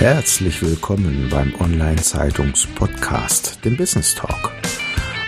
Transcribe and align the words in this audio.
Herzlich 0.00 0.62
willkommen 0.62 1.28
beim 1.30 1.54
Online-Zeitungs-Podcast, 1.60 3.62
dem 3.66 3.76
Business 3.76 4.14
Talk. 4.14 4.50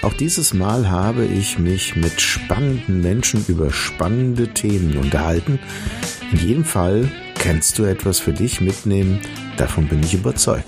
Auch 0.00 0.14
dieses 0.14 0.54
Mal 0.54 0.90
habe 0.90 1.26
ich 1.26 1.58
mich 1.58 1.94
mit 1.94 2.22
spannenden 2.22 3.02
Menschen 3.02 3.44
über 3.48 3.70
spannende 3.70 4.48
Themen 4.48 4.96
unterhalten. 4.96 5.58
In 6.32 6.38
jedem 6.38 6.64
Fall 6.64 7.06
kannst 7.34 7.78
du 7.78 7.84
etwas 7.84 8.18
für 8.18 8.32
dich 8.32 8.62
mitnehmen, 8.62 9.20
davon 9.58 9.88
bin 9.88 10.02
ich 10.02 10.14
überzeugt. 10.14 10.64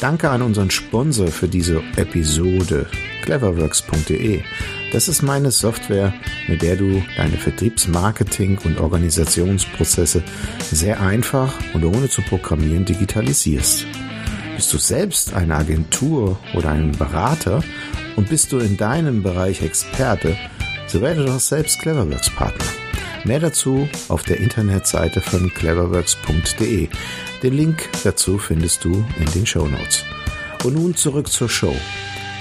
Danke 0.00 0.30
an 0.30 0.42
unseren 0.42 0.70
Sponsor 0.70 1.26
für 1.26 1.48
diese 1.48 1.82
Episode, 1.96 2.86
cleverworks.de. 3.24 4.44
Das 4.92 5.08
ist 5.08 5.22
meine 5.22 5.50
Software, 5.50 6.12
mit 6.48 6.60
der 6.60 6.76
du 6.76 7.02
deine 7.16 7.38
Vertriebsmarketing 7.38 8.58
und 8.64 8.78
Organisationsprozesse 8.78 10.22
sehr 10.70 11.00
einfach 11.00 11.54
und 11.72 11.82
ohne 11.84 12.10
zu 12.10 12.20
programmieren 12.20 12.84
digitalisierst. 12.84 13.86
Bist 14.54 14.70
du 14.70 14.76
selbst 14.76 15.32
eine 15.32 15.56
Agentur 15.56 16.38
oder 16.54 16.72
ein 16.72 16.92
Berater 16.92 17.64
und 18.16 18.28
bist 18.28 18.52
du 18.52 18.58
in 18.58 18.76
deinem 18.76 19.22
Bereich 19.22 19.62
Experte, 19.62 20.36
so 20.86 21.00
werde 21.00 21.24
doch 21.24 21.40
selbst 21.40 21.78
Cleverworks 21.78 22.28
Partner. 22.28 22.66
Mehr 23.24 23.40
dazu 23.40 23.88
auf 24.08 24.24
der 24.24 24.40
Internetseite 24.40 25.22
von 25.22 25.54
cleverworks.de. 25.54 26.88
Den 27.42 27.52
Link 27.54 27.88
dazu 28.04 28.36
findest 28.36 28.84
du 28.84 29.06
in 29.18 29.32
den 29.32 29.46
Show 29.46 29.66
Notes. 29.66 30.04
Und 30.64 30.74
nun 30.74 30.94
zurück 30.94 31.28
zur 31.28 31.48
Show. 31.48 31.74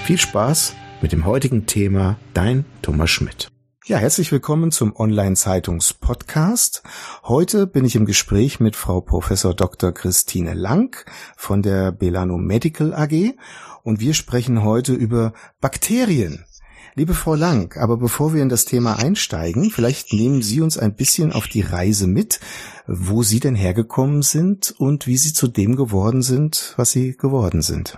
Viel 0.03 0.17
Spaß 0.17 0.75
mit 1.01 1.11
dem 1.11 1.25
heutigen 1.25 1.65
Thema 1.65 2.17
Dein 2.33 2.65
Thomas 2.81 3.09
Schmidt. 3.09 3.49
Ja, 3.85 3.97
herzlich 3.97 4.31
willkommen 4.31 4.71
zum 4.71 4.95
Online-Zeitungs-Podcast. 4.95 6.83
Heute 7.23 7.65
bin 7.65 7.83
ich 7.83 7.95
im 7.95 8.05
Gespräch 8.05 8.59
mit 8.59 8.75
Frau 8.75 9.01
Professor 9.01 9.55
Dr. 9.55 9.91
Christine 9.91 10.53
Lang 10.53 11.03
von 11.35 11.63
der 11.63 11.91
Belano 11.91 12.37
Medical 12.37 12.93
AG 12.93 13.33
und 13.81 13.99
wir 13.99 14.13
sprechen 14.13 14.63
heute 14.63 14.93
über 14.93 15.33
Bakterien. 15.59 16.45
Liebe 16.93 17.15
Frau 17.15 17.36
Lang, 17.36 17.75
aber 17.77 17.97
bevor 17.97 18.33
wir 18.33 18.43
in 18.43 18.49
das 18.49 18.65
Thema 18.65 18.99
einsteigen, 18.99 19.71
vielleicht 19.71 20.13
nehmen 20.13 20.41
Sie 20.41 20.61
uns 20.61 20.77
ein 20.77 20.93
bisschen 20.93 21.31
auf 21.31 21.47
die 21.47 21.61
Reise 21.61 22.05
mit, 22.05 22.39
wo 22.86 23.23
Sie 23.23 23.39
denn 23.39 23.55
hergekommen 23.55 24.21
sind 24.21 24.75
und 24.77 25.08
wie 25.08 25.17
Sie 25.17 25.33
zu 25.33 25.47
dem 25.47 25.75
geworden 25.75 26.21
sind, 26.21 26.73
was 26.77 26.91
Sie 26.91 27.17
geworden 27.17 27.61
sind. 27.61 27.97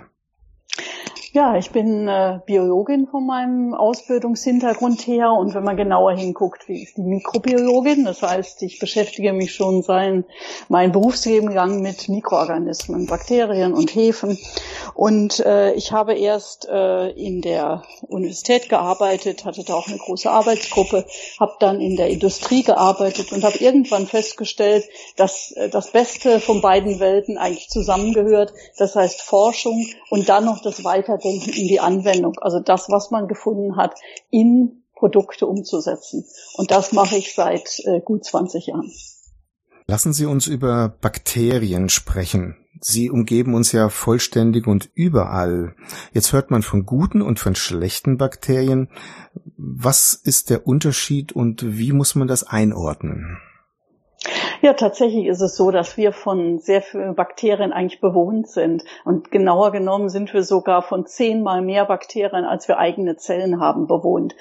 Ja, 1.35 1.57
ich 1.57 1.71
bin 1.71 2.07
äh, 2.07 2.41
Biologin 2.45 3.07
von 3.07 3.25
meinem 3.25 3.73
Ausbildungshintergrund 3.73 5.07
her 5.07 5.31
und 5.31 5.55
wenn 5.55 5.63
man 5.63 5.75
genauer 5.75 6.15
hinguckt, 6.15 6.67
wie 6.67 6.83
ist 6.83 6.97
die 6.97 7.01
Mikrobiologin? 7.01 8.05
Das 8.05 8.21
heißt, 8.21 8.61
ich 8.61 8.77
beschäftige 8.77 9.33
mich 9.33 9.51
schon 9.51 9.81
sein 9.81 10.25
mein 10.69 10.91
Berufsleben 10.91 11.49
lang 11.49 11.81
mit 11.81 12.07
Mikroorganismen, 12.07 13.07
Bakterien 13.07 13.73
und 13.73 13.95
Hefen. 13.95 14.37
Und 14.93 15.39
äh, 15.39 15.73
ich 15.73 15.91
habe 15.91 16.13
erst 16.13 16.69
äh, 16.69 17.09
in 17.09 17.41
der 17.41 17.81
Universität 18.07 18.69
gearbeitet, 18.69 19.43
hatte 19.43 19.63
da 19.63 19.73
auch 19.73 19.87
eine 19.87 19.97
große 19.97 20.29
Arbeitsgruppe, 20.29 21.03
habe 21.39 21.53
dann 21.59 21.81
in 21.81 21.95
der 21.95 22.09
Industrie 22.09 22.61
gearbeitet 22.61 23.31
und 23.31 23.43
habe 23.43 23.57
irgendwann 23.57 24.05
festgestellt, 24.05 24.85
dass 25.15 25.51
äh, 25.53 25.67
das 25.69 25.89
Beste 25.93 26.39
von 26.39 26.61
beiden 26.61 26.99
Welten 26.99 27.39
eigentlich 27.39 27.69
zusammengehört. 27.69 28.53
Das 28.77 28.95
heißt 28.95 29.23
Forschung 29.23 29.83
und 30.11 30.29
dann 30.29 30.45
noch 30.45 30.61
das 30.61 30.83
Weiter 30.83 31.17
Denken 31.23 31.49
in 31.49 31.67
die 31.67 31.79
Anwendung, 31.79 32.37
also 32.39 32.59
das, 32.59 32.89
was 32.89 33.11
man 33.11 33.27
gefunden 33.27 33.75
hat, 33.75 33.95
in 34.29 34.83
Produkte 34.95 35.47
umzusetzen. 35.47 36.25
Und 36.55 36.71
das 36.71 36.93
mache 36.93 37.17
ich 37.17 37.33
seit 37.33 37.79
äh, 37.85 37.99
gut 37.99 38.23
20 38.25 38.67
Jahren. 38.67 38.91
Lassen 39.85 40.13
Sie 40.13 40.25
uns 40.25 40.47
über 40.47 40.89
Bakterien 41.01 41.89
sprechen. 41.89 42.55
Sie 42.79 43.09
umgeben 43.09 43.53
uns 43.53 43.71
ja 43.71 43.89
vollständig 43.89 44.67
und 44.67 44.89
überall. 44.93 45.75
Jetzt 46.13 46.33
hört 46.33 46.51
man 46.51 46.63
von 46.63 46.85
guten 46.85 47.21
und 47.21 47.39
von 47.39 47.55
schlechten 47.55 48.17
Bakterien. 48.17 48.89
Was 49.57 50.13
ist 50.13 50.49
der 50.49 50.67
Unterschied 50.67 51.31
und 51.31 51.77
wie 51.77 51.91
muss 51.91 52.15
man 52.15 52.27
das 52.27 52.43
einordnen? 52.43 53.39
Ja, 54.63 54.71
tatsächlich 54.71 55.25
ist 55.25 55.41
es 55.41 55.57
so, 55.57 55.71
dass 55.71 55.97
wir 55.97 56.13
von 56.13 56.57
sehr 56.57 56.81
vielen 56.81 57.15
Bakterien 57.15 57.73
eigentlich 57.73 57.99
bewohnt 57.99 58.47
sind. 58.47 58.85
Und 59.03 59.29
genauer 59.29 59.73
genommen 59.73 60.07
sind 60.07 60.33
wir 60.33 60.41
sogar 60.41 60.83
von 60.83 61.05
zehnmal 61.05 61.61
mehr 61.61 61.83
Bakterien, 61.83 62.45
als 62.45 62.69
wir 62.69 62.77
eigene 62.77 63.17
Zellen 63.17 63.59
haben, 63.59 63.87
bewohnt. 63.87 64.37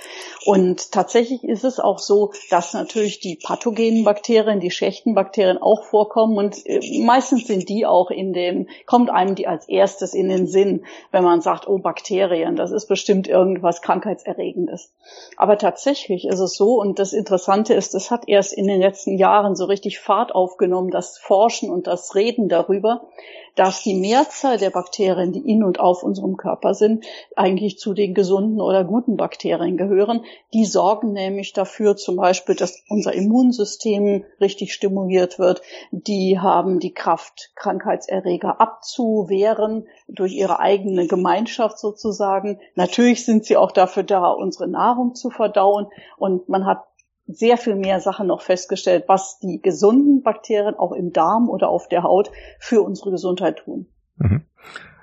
Und 0.47 0.93
tatsächlich 0.93 1.43
ist 1.43 1.65
es 1.65 1.81
auch 1.81 1.99
so, 1.99 2.31
dass 2.51 2.73
natürlich 2.73 3.19
die 3.19 3.35
pathogenen 3.35 4.05
Bakterien, 4.05 4.61
die 4.61 4.71
schlechten 4.71 5.17
Bakterien 5.17 5.59
auch 5.61 5.83
vorkommen. 5.83 6.39
Und 6.39 6.65
äh, 6.67 7.03
meistens 7.05 7.49
sind 7.49 7.69
die 7.69 7.85
auch 7.85 8.13
in 8.13 8.33
dem, 8.33 8.69
kommt 8.87 9.11
einem 9.11 9.35
die 9.35 9.49
als 9.49 9.69
erstes 9.69 10.15
in 10.15 10.29
den 10.29 10.47
Sinn, 10.47 10.85
wenn 11.11 11.25
man 11.25 11.41
sagt, 11.41 11.67
oh, 11.67 11.79
Bakterien, 11.79 12.55
das 12.55 12.71
ist 12.71 12.87
bestimmt 12.87 13.27
irgendwas 13.27 13.83
Krankheitserregendes. 13.83 14.93
Aber 15.37 15.59
tatsächlich 15.59 16.29
ist 16.29 16.39
es 16.39 16.55
so, 16.55 16.81
und 16.81 17.01
das 17.01 17.13
Interessante 17.13 17.75
ist, 17.75 17.95
das 17.95 18.13
hat 18.13 18.29
erst 18.29 18.53
in 18.53 18.69
den 18.69 18.81
letzten 18.81 19.19
Jahren 19.19 19.57
so 19.57 19.65
richtig 19.65 19.99
Fahrt 20.13 20.35
aufgenommen, 20.35 20.91
das 20.91 21.17
Forschen 21.17 21.71
und 21.71 21.87
das 21.87 22.15
Reden 22.15 22.51
darüber, 22.51 23.07
dass 23.55 23.83
die 23.83 23.95
Mehrzahl 23.95 24.59
der 24.59 24.69
Bakterien, 24.69 25.33
die 25.33 25.51
in 25.51 25.65
und 25.65 25.81
auf 25.81 26.03
unserem 26.03 26.37
Körper 26.37 26.75
sind, 26.75 27.07
eigentlich 27.35 27.79
zu 27.79 27.95
den 27.95 28.13
gesunden 28.13 28.61
oder 28.61 28.85
guten 28.85 29.17
Bakterien 29.17 29.79
gehören. 29.79 30.25
Die 30.53 30.67
sorgen 30.67 31.15
nämlich 31.15 31.55
dafür 31.55 31.97
zum 31.97 32.17
Beispiel, 32.17 32.55
dass 32.55 32.83
unser 32.91 33.15
Immunsystem 33.15 34.25
richtig 34.39 34.75
stimuliert 34.75 35.39
wird. 35.39 35.63
Die 35.93 36.39
haben 36.39 36.79
die 36.79 36.93
Kraft, 36.93 37.53
Krankheitserreger 37.55 38.61
abzuwehren 38.61 39.87
durch 40.09 40.35
ihre 40.35 40.61
eigene 40.61 41.07
Gemeinschaft 41.07 41.79
sozusagen. 41.79 42.61
Natürlich 42.75 43.25
sind 43.25 43.47
sie 43.47 43.57
auch 43.57 43.73
dafür 43.73 44.03
da, 44.03 44.31
unsere 44.31 44.69
Nahrung 44.69 45.15
zu 45.15 45.31
verdauen. 45.31 45.87
Und 46.19 46.51
man 46.51 46.67
hat 46.67 46.85
sehr 47.27 47.57
viel 47.57 47.77
mehr 47.77 48.01
Sachen 48.01 48.27
noch 48.27 48.43
festgestellt, 48.43 49.05
was 49.07 49.39
die 49.39 49.61
gesunden 49.61 50.23
Bakterien 50.23 50.75
auch 50.75 50.93
im 50.93 51.13
Darm 51.13 51.49
oder 51.49 51.69
auf 51.69 51.89
der 51.89 52.03
Haut 52.03 52.31
für 52.59 52.83
unsere 52.83 53.11
Gesundheit 53.11 53.59
tun. 53.59 53.87
Mhm. 54.17 54.43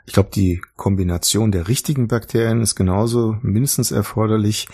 Ich 0.09 0.13
glaube, 0.13 0.31
die 0.33 0.59
Kombination 0.75 1.51
der 1.51 1.67
richtigen 1.67 2.07
Bakterien 2.07 2.63
ist 2.63 2.73
genauso 2.73 3.37
mindestens 3.43 3.91
erforderlich 3.91 4.67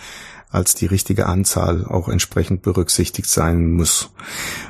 als 0.48 0.74
die 0.74 0.86
richtige 0.86 1.26
Anzahl 1.26 1.84
auch 1.84 2.08
entsprechend 2.08 2.62
berücksichtigt 2.62 3.28
sein 3.28 3.72
muss. 3.72 4.08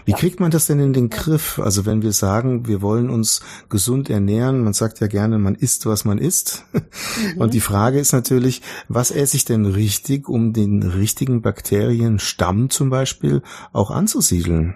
Wie 0.07 0.11
ja. 0.11 0.17
kriegt 0.17 0.41
man 0.41 0.51
das 0.51 0.67
denn 0.67 0.81
in 0.81 0.93
den 0.93 1.09
Griff? 1.09 1.61
Also 1.61 1.87
wenn 1.87 2.03
wir 2.03 2.11
sagen, 2.11 2.67
wir 2.67 2.83
wollen 2.83 3.11
uns 3.11 3.43
gesund 3.69 4.11
ernähren, 4.11 4.65
man 4.65 4.73
sagt 4.73 4.99
ja 4.99 5.07
gerne, 5.07 5.39
man 5.39 5.55
isst, 5.55 5.87
was 5.87 6.05
man 6.05 6.19
isst. 6.19 6.65
Mhm. 6.73 7.41
Und 7.41 7.55
die 7.55 7.61
Frage 7.61 8.01
ist 8.01 8.11
natürlich, 8.11 8.61
was 8.89 9.13
esse 9.13 9.37
ich 9.37 9.45
denn 9.45 9.67
richtig, 9.67 10.29
um 10.29 10.53
den 10.53 10.83
richtigen 10.83 11.43
Bakterienstamm 11.43 12.71
zum 12.71 12.91
Beispiel 12.91 13.41
auch 13.73 13.93
anzusiedeln? 13.93 14.75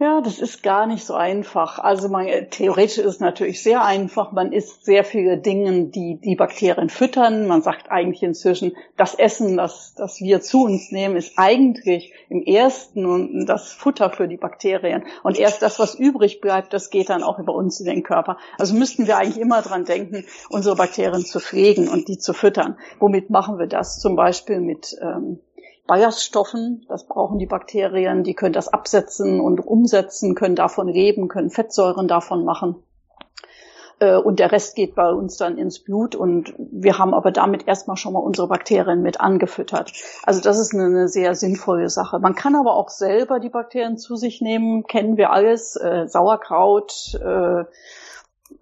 Ja, 0.00 0.20
das 0.20 0.40
ist 0.40 0.64
gar 0.64 0.88
nicht 0.88 1.04
so 1.04 1.14
einfach. 1.14 1.78
Also 1.78 2.08
man, 2.08 2.26
theoretisch 2.50 2.98
ist 2.98 3.06
es 3.06 3.20
natürlich 3.20 3.62
sehr 3.62 3.84
einfach. 3.84 4.32
Man 4.32 4.50
isst 4.50 4.84
sehr 4.84 5.04
viele 5.04 5.38
Dinge, 5.38 5.84
die 5.84 6.16
die 6.16 6.34
Bakterien 6.34 6.90
füttern. 6.90 7.46
Man 7.46 7.62
sagt 7.62 7.92
eigentlich 7.92 8.24
inzwischen, 8.24 8.76
das 8.96 9.14
Essen, 9.14 9.56
das, 9.56 9.94
das 9.94 10.20
wir 10.20 10.40
zu 10.40 10.64
uns 10.64 10.90
nehmen, 10.90 11.14
ist 11.14 11.34
eigentlich 11.36 12.12
im 12.28 12.42
ersten 12.42 13.46
das 13.46 13.70
Futter 13.70 14.10
für 14.10 14.26
die 14.26 14.36
Bakterien. 14.36 15.04
Und 15.22 15.38
erst 15.38 15.62
das, 15.62 15.78
was 15.78 15.94
übrig 15.94 16.40
bleibt, 16.40 16.72
das 16.72 16.90
geht 16.90 17.08
dann 17.08 17.22
auch 17.22 17.38
über 17.38 17.54
uns 17.54 17.78
in 17.78 17.86
den 17.86 18.02
Körper. 18.02 18.36
Also 18.58 18.74
müssten 18.74 19.06
wir 19.06 19.16
eigentlich 19.16 19.40
immer 19.40 19.62
dran 19.62 19.84
denken, 19.84 20.24
unsere 20.50 20.74
Bakterien 20.74 21.24
zu 21.24 21.38
pflegen 21.38 21.86
und 21.86 22.08
die 22.08 22.18
zu 22.18 22.32
füttern. 22.32 22.76
Womit 22.98 23.30
machen 23.30 23.60
wir 23.60 23.68
das? 23.68 24.00
Zum 24.00 24.16
Beispiel 24.16 24.58
mit 24.58 24.96
ähm, 25.00 25.38
Ballaststoffen. 25.86 26.84
Das 26.88 27.06
brauchen 27.06 27.38
die 27.38 27.46
Bakterien. 27.46 28.24
Die 28.24 28.34
können 28.34 28.52
das 28.52 28.68
absetzen 28.68 29.40
und 29.40 29.64
umsetzen, 29.66 30.34
können 30.34 30.56
davon 30.56 30.88
leben, 30.88 31.28
können 31.28 31.50
Fettsäuren 31.50 32.08
davon 32.08 32.44
machen. 32.44 32.76
Äh, 33.98 34.16
und 34.16 34.38
der 34.38 34.52
Rest 34.52 34.76
geht 34.76 34.94
bei 34.94 35.10
uns 35.10 35.36
dann 35.36 35.58
ins 35.58 35.78
Blut 35.78 36.14
und 36.14 36.54
wir 36.58 36.98
haben 36.98 37.14
aber 37.14 37.30
damit 37.30 37.66
erstmal 37.68 37.96
schon 37.96 38.12
mal 38.12 38.20
unsere 38.20 38.48
Bakterien 38.48 39.02
mit 39.02 39.20
angefüttert. 39.20 39.92
Also 40.24 40.40
das 40.40 40.58
ist 40.58 40.74
eine, 40.74 41.08
sehr 41.08 41.34
sinnvolle 41.34 41.88
Sache. 41.88 42.18
Man 42.18 42.34
kann 42.34 42.56
aber 42.56 42.74
auch 42.74 42.88
selber 42.88 43.40
die 43.40 43.50
Bakterien 43.50 43.98
zu 43.98 44.16
sich 44.16 44.40
nehmen, 44.40 44.84
kennen 44.84 45.16
wir 45.16 45.30
alles, 45.30 45.76
äh, 45.76 46.06
Sauerkraut, 46.06 47.14
äh, 47.14 47.64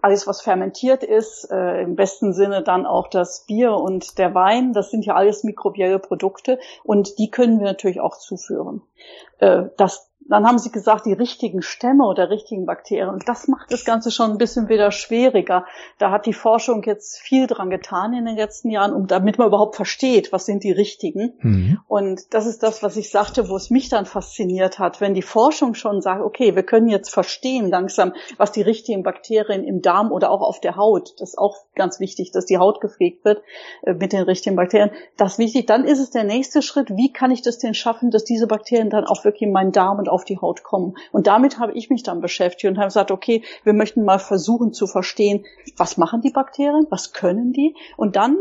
alles, 0.00 0.26
was 0.26 0.40
fermentiert 0.40 1.02
ist, 1.02 1.50
äh, 1.50 1.82
im 1.82 1.96
besten 1.96 2.32
Sinne 2.32 2.62
dann 2.62 2.86
auch 2.86 3.08
das 3.08 3.44
Bier 3.46 3.74
und 3.74 4.18
der 4.18 4.34
Wein, 4.34 4.72
das 4.72 4.90
sind 4.90 5.04
ja 5.04 5.14
alles 5.14 5.44
mikrobielle 5.44 5.98
Produkte 5.98 6.58
und 6.84 7.18
die 7.18 7.30
können 7.30 7.58
wir 7.58 7.66
natürlich 7.66 8.00
auch 8.00 8.16
zuführen. 8.16 8.82
Äh, 9.38 9.64
das 9.76 10.11
dann 10.32 10.46
haben 10.46 10.58
sie 10.58 10.72
gesagt, 10.72 11.04
die 11.06 11.12
richtigen 11.12 11.62
Stämme 11.62 12.04
oder 12.04 12.30
richtigen 12.30 12.64
Bakterien. 12.66 13.10
Und 13.10 13.28
das 13.28 13.48
macht 13.48 13.70
das 13.70 13.84
Ganze 13.84 14.10
schon 14.10 14.30
ein 14.30 14.38
bisschen 14.38 14.68
wieder 14.68 14.90
schwieriger. 14.90 15.66
Da 15.98 16.10
hat 16.10 16.26
die 16.26 16.32
Forschung 16.32 16.82
jetzt 16.84 17.18
viel 17.18 17.46
dran 17.46 17.70
getan 17.70 18.14
in 18.14 18.24
den 18.24 18.36
letzten 18.36 18.70
Jahren, 18.70 18.92
um 18.92 19.06
damit 19.06 19.38
man 19.38 19.48
überhaupt 19.48 19.76
versteht, 19.76 20.32
was 20.32 20.46
sind 20.46 20.64
die 20.64 20.72
richtigen. 20.72 21.34
Mhm. 21.40 21.80
Und 21.86 22.34
das 22.34 22.46
ist 22.46 22.62
das, 22.62 22.82
was 22.82 22.96
ich 22.96 23.10
sagte, 23.10 23.48
wo 23.48 23.56
es 23.56 23.70
mich 23.70 23.88
dann 23.88 24.06
fasziniert 24.06 24.78
hat. 24.78 25.00
Wenn 25.00 25.14
die 25.14 25.22
Forschung 25.22 25.74
schon 25.74 26.00
sagt, 26.00 26.22
okay, 26.22 26.56
wir 26.56 26.62
können 26.62 26.88
jetzt 26.88 27.10
verstehen 27.10 27.68
langsam, 27.68 28.14
was 28.38 28.52
die 28.52 28.62
richtigen 28.62 29.02
Bakterien 29.02 29.64
im 29.64 29.82
Darm 29.82 30.10
oder 30.12 30.30
auch 30.30 30.40
auf 30.40 30.60
der 30.60 30.76
Haut, 30.76 31.12
das 31.18 31.30
ist 31.30 31.38
auch 31.38 31.56
ganz 31.74 32.00
wichtig, 32.00 32.30
dass 32.32 32.46
die 32.46 32.58
Haut 32.58 32.80
gepflegt 32.80 33.24
wird 33.24 33.42
äh, 33.82 33.94
mit 33.94 34.12
den 34.12 34.22
richtigen 34.22 34.56
Bakterien. 34.56 34.90
Das 35.16 35.32
ist 35.32 35.38
wichtig. 35.38 35.66
Dann 35.66 35.84
ist 35.84 36.00
es 36.00 36.10
der 36.10 36.24
nächste 36.24 36.62
Schritt. 36.62 36.90
Wie 36.96 37.12
kann 37.12 37.30
ich 37.30 37.42
das 37.42 37.58
denn 37.58 37.74
schaffen, 37.74 38.10
dass 38.10 38.24
diese 38.24 38.46
Bakterien 38.46 38.90
dann 38.90 39.04
auch 39.04 39.24
wirklich 39.24 39.42
in 39.42 39.52
meinen 39.52 39.72
Darm 39.72 39.98
und 39.98 40.08
auf 40.08 40.21
die 40.24 40.38
Haut 40.38 40.62
kommen. 40.62 40.94
Und 41.12 41.26
damit 41.26 41.58
habe 41.58 41.72
ich 41.72 41.90
mich 41.90 42.02
dann 42.02 42.20
beschäftigt 42.20 42.70
und 42.70 42.78
habe 42.78 42.88
gesagt, 42.88 43.10
okay, 43.10 43.42
wir 43.64 43.72
möchten 43.72 44.04
mal 44.04 44.18
versuchen 44.18 44.72
zu 44.72 44.86
verstehen, 44.86 45.44
was 45.76 45.96
machen 45.96 46.20
die 46.20 46.30
Bakterien, 46.30 46.86
was 46.90 47.12
können 47.12 47.52
die? 47.52 47.74
Und 47.96 48.16
dann 48.16 48.36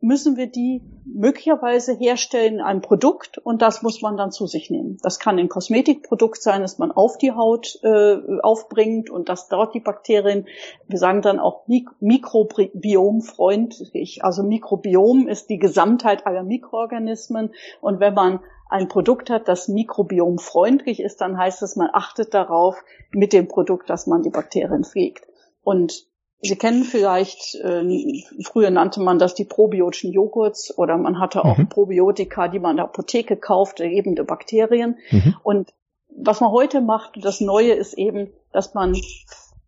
müssen 0.00 0.36
wir 0.36 0.46
die 0.46 0.80
möglicherweise 1.04 1.92
herstellen 1.92 2.54
in 2.54 2.60
einem 2.60 2.82
Produkt 2.82 3.38
und 3.38 3.62
das 3.62 3.82
muss 3.82 4.00
man 4.00 4.16
dann 4.16 4.30
zu 4.30 4.46
sich 4.46 4.70
nehmen. 4.70 4.98
Das 5.02 5.18
kann 5.18 5.40
ein 5.40 5.48
Kosmetikprodukt 5.48 6.40
sein, 6.40 6.62
das 6.62 6.78
man 6.78 6.92
auf 6.92 7.18
die 7.18 7.32
Haut 7.32 7.80
äh, 7.82 8.18
aufbringt 8.42 9.10
und 9.10 9.28
das 9.28 9.48
dort 9.48 9.74
die 9.74 9.80
Bakterien, 9.80 10.46
wir 10.86 10.98
sagen 10.98 11.22
dann 11.22 11.40
auch 11.40 11.66
Mik 11.66 11.88
mikrobiomfreundlich. 11.98 14.22
Also 14.22 14.44
Mikrobiom 14.44 15.26
ist 15.26 15.50
die 15.50 15.58
Gesamtheit 15.58 16.26
aller 16.26 16.44
Mikroorganismen 16.44 17.52
und 17.80 17.98
wenn 17.98 18.14
man 18.14 18.38
ein 18.68 18.88
Produkt 18.88 19.30
hat, 19.30 19.48
das 19.48 19.68
mikrobiomfreundlich 19.68 21.00
ist, 21.00 21.20
dann 21.20 21.38
heißt 21.38 21.62
es, 21.62 21.76
man 21.76 21.90
achtet 21.92 22.34
darauf 22.34 22.82
mit 23.10 23.32
dem 23.32 23.48
Produkt, 23.48 23.88
dass 23.90 24.06
man 24.06 24.22
die 24.22 24.30
Bakterien 24.30 24.84
pflegt. 24.84 25.26
Und 25.62 26.06
Sie 26.40 26.54
kennen 26.54 26.84
vielleicht, 26.84 27.56
äh, 27.56 28.22
früher 28.44 28.70
nannte 28.70 29.00
man 29.00 29.18
das 29.18 29.34
die 29.34 29.44
probiotischen 29.44 30.12
Joghurts 30.12 30.76
oder 30.78 30.96
man 30.96 31.18
hatte 31.18 31.44
auch 31.44 31.58
mhm. 31.58 31.68
Probiotika, 31.68 32.46
die 32.46 32.60
man 32.60 32.72
in 32.72 32.76
der 32.76 32.84
Apotheke 32.84 33.36
kauft, 33.36 33.80
lebende 33.80 34.22
Bakterien. 34.22 34.98
Mhm. 35.10 35.34
Und 35.42 35.74
was 36.08 36.40
man 36.40 36.52
heute 36.52 36.80
macht, 36.80 37.18
das 37.24 37.40
Neue 37.40 37.72
ist 37.72 37.94
eben, 37.94 38.30
dass 38.52 38.74
man 38.74 38.96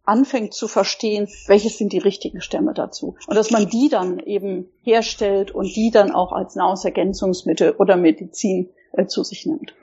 anfängt 0.04 0.54
zu 0.54 0.68
verstehen, 0.68 1.28
welches 1.46 1.76
sind 1.76 1.92
die 1.92 1.98
richtigen 1.98 2.40
Stämme 2.40 2.72
dazu. 2.72 3.16
Und 3.26 3.36
dass 3.36 3.50
man 3.50 3.68
die 3.68 3.88
dann 3.88 4.20
eben 4.20 4.68
herstellt 4.82 5.50
und 5.50 5.74
die 5.74 5.90
dann 5.90 6.12
auch 6.12 6.32
als 6.32 6.54
Nahrungsergänzungsmittel 6.54 7.72
oder 7.72 7.96
Medizin 7.96 8.70
äh, 8.92 9.06
zu 9.06 9.22
sich 9.24 9.46
nimmt. 9.46 9.74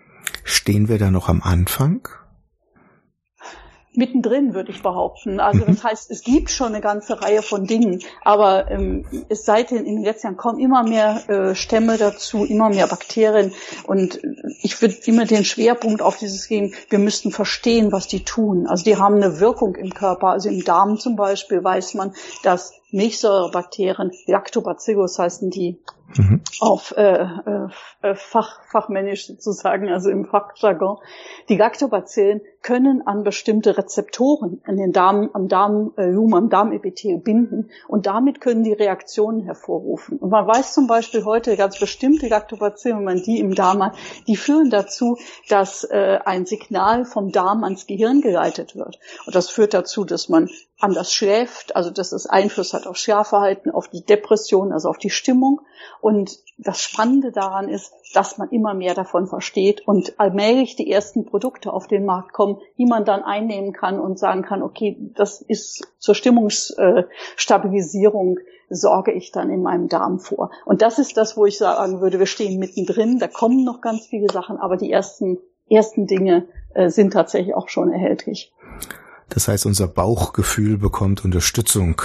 Stehen 0.44 0.90
wir 0.90 0.98
da 0.98 1.12
noch 1.12 1.30
am 1.30 1.42
Anfang? 1.42 2.08
mittendrin, 3.98 4.54
würde 4.54 4.72
ich 4.72 4.84
behaupten. 4.84 5.40
Also 5.40 5.66
das 5.66 5.84
mhm. 5.84 5.84
heißt, 5.84 6.12
es 6.12 6.24
gibt 6.24 6.52
schon 6.52 6.68
eine 6.68 6.82
ganze 6.82 7.22
Reihe 7.22 7.42
von 7.42 7.66
Dingen, 7.66 8.00
aber 8.24 8.70
ähm, 8.70 9.06
es 9.28 9.44
seitdem 9.44 9.80
in 9.80 9.96
den 9.96 10.04
letzten 10.04 10.28
Jahren 10.28 10.38
kommen 10.38 10.60
immer 10.60 10.84
mehr 10.84 11.28
äh, 11.30 11.56
Stämme 11.56 11.98
dazu, 11.98 12.46
immer 12.46 12.70
mehr 12.70 12.88
Bakterien 12.88 13.54
und 13.88 14.20
ich 14.62 14.80
würde 14.82 14.96
immer 15.06 15.26
den 15.26 15.44
Schwerpunkt 15.44 16.04
auf 16.04 16.18
dieses 16.18 16.48
geben, 16.48 16.74
wir 16.90 17.00
müssten 17.00 17.32
verstehen, 17.32 17.92
was 17.92 18.08
die 18.08 18.24
tun. 18.24 18.68
Also 18.68 18.84
die 18.84 18.98
haben 18.98 19.16
eine 19.16 19.40
Wirkung 19.40 19.76
im 19.76 19.94
Körper, 19.94 20.28
also 20.28 20.48
im 20.48 20.64
Darm 20.64 21.00
zum 21.00 21.16
Beispiel 21.16 21.64
weiß 21.64 21.96
man, 21.96 22.14
dass 22.44 22.74
Milchsäurebakterien, 22.92 24.12
Lactobacillus 24.28 25.18
heißen 25.18 25.50
die, 25.50 25.80
mhm. 26.16 26.42
auf 26.60 26.94
äh, 26.98 27.24
äh, 28.02 28.16
Fach, 28.16 28.62
fachmännisch 28.72 29.28
sozusagen, 29.28 29.90
also 29.90 30.10
im 30.10 30.26
Fachjargon. 30.26 30.98
Die 31.50 31.58
Lactobacillen 31.58 32.42
können 32.62 33.06
an 33.06 33.24
bestimmte 33.24 33.78
Rezeptoren 33.78 34.62
in 34.68 34.78
den 34.78 34.92
Darm, 34.92 35.30
am 35.34 35.48
Darm, 35.48 35.94
äh, 35.98 36.14
am 36.14 36.50
Darmepithel 36.50 37.18
binden 37.18 37.70
und 37.88 38.06
damit 38.06 38.42
können 38.42 38.64
die 38.64 38.74
Reaktionen 38.74 39.42
hervorrufen. 39.42 40.18
Und 40.18 40.30
man 40.30 40.48
weiß 40.48 40.74
zum 40.74 40.88
Beispiel 40.88 41.24
heute 41.26 41.56
ganz 41.56 41.80
bestimmte 41.80 42.28
Lactobacillen, 42.28 42.98
wenn 42.98 43.06
man 43.06 43.24
die 43.24 43.40
im 43.40 43.56
Darm 43.56 43.84
hat, 43.84 43.96
die 44.28 44.36
führen 44.36 44.70
dazu, 44.70 45.18
dass 45.50 45.84
äh, 45.84 46.20
ein 46.26 46.46
Signal 46.46 47.06
vom 47.06 47.32
Darm 47.32 47.64
ans 47.64 47.88
Gehirn 47.88 48.22
geleitet 48.22 48.76
wird. 48.76 49.00
Und 49.26 49.36
das 49.36 49.50
führt 49.50 49.74
dazu, 49.74 50.04
dass 50.04 50.30
man 50.30 50.50
anders 50.80 51.12
schläft, 51.12 51.76
also 51.76 51.90
dass 51.90 52.12
es 52.12 52.28
Einfluss 52.28 52.74
hat 52.74 52.86
auf 52.86 52.98
Schlafverhalten, 52.98 53.72
auf 53.72 53.88
die 53.88 54.04
Depression, 54.04 54.72
also 54.72 54.90
auf 54.90 54.98
die 54.98 55.10
Stimmung. 55.10 55.62
Und 56.02 56.40
das 56.58 56.82
Spannende 56.82 57.32
daran 57.32 57.70
ist, 57.70 57.94
dass 58.14 58.38
man 58.38 58.50
immer 58.50 58.74
mehr 58.74 58.94
davon 58.94 59.28
versteht 59.28 59.88
und 59.88 60.20
allmählich 60.20 60.76
die 60.76 60.92
ersten 60.92 61.26
Produkte 61.26 61.72
auf 61.72 61.88
den 61.88 62.04
Markt 62.06 62.34
kommen, 62.34 62.58
die 62.78 62.86
man 62.86 63.06
dann 63.06 63.24
einnehmen 63.24 63.72
kann 63.74 64.00
und 64.00 64.20
sagen 64.20 64.42
kann, 64.42 64.64
okay, 64.64 64.98
das 65.16 65.42
ist 65.42 65.88
zur 66.00 66.16
Stimmungsstabilisierung 66.16 68.40
sorge 68.70 69.14
ich 69.14 69.32
dann 69.32 69.50
in 69.50 69.62
meinem 69.62 69.88
Darm 69.88 70.20
vor. 70.20 70.52
Und 70.66 70.82
das 70.82 71.00
ist 71.00 71.18
das, 71.18 71.38
wo 71.38 71.46
ich 71.46 71.58
sagen 71.58 72.02
würde, 72.02 72.20
wir 72.20 72.26
stehen 72.26 72.60
mittendrin, 72.60 73.20
da 73.20 73.28
kommen 73.28 73.64
noch 73.64 73.82
ganz 73.82 74.08
viele 74.08 74.32
Sachen, 74.32 74.58
aber 74.58 74.78
die 74.78 74.92
ersten, 74.92 75.38
ersten 75.70 76.06
Dinge 76.06 76.48
äh, 76.74 76.90
sind 76.90 77.14
tatsächlich 77.14 77.56
auch 77.56 77.70
schon 77.70 77.92
erhältlich. 77.92 78.54
Das 79.30 79.48
heißt, 79.50 79.66
unser 79.66 79.88
Bauchgefühl 79.88 80.78
bekommt 80.78 81.26
Unterstützung, 81.26 82.02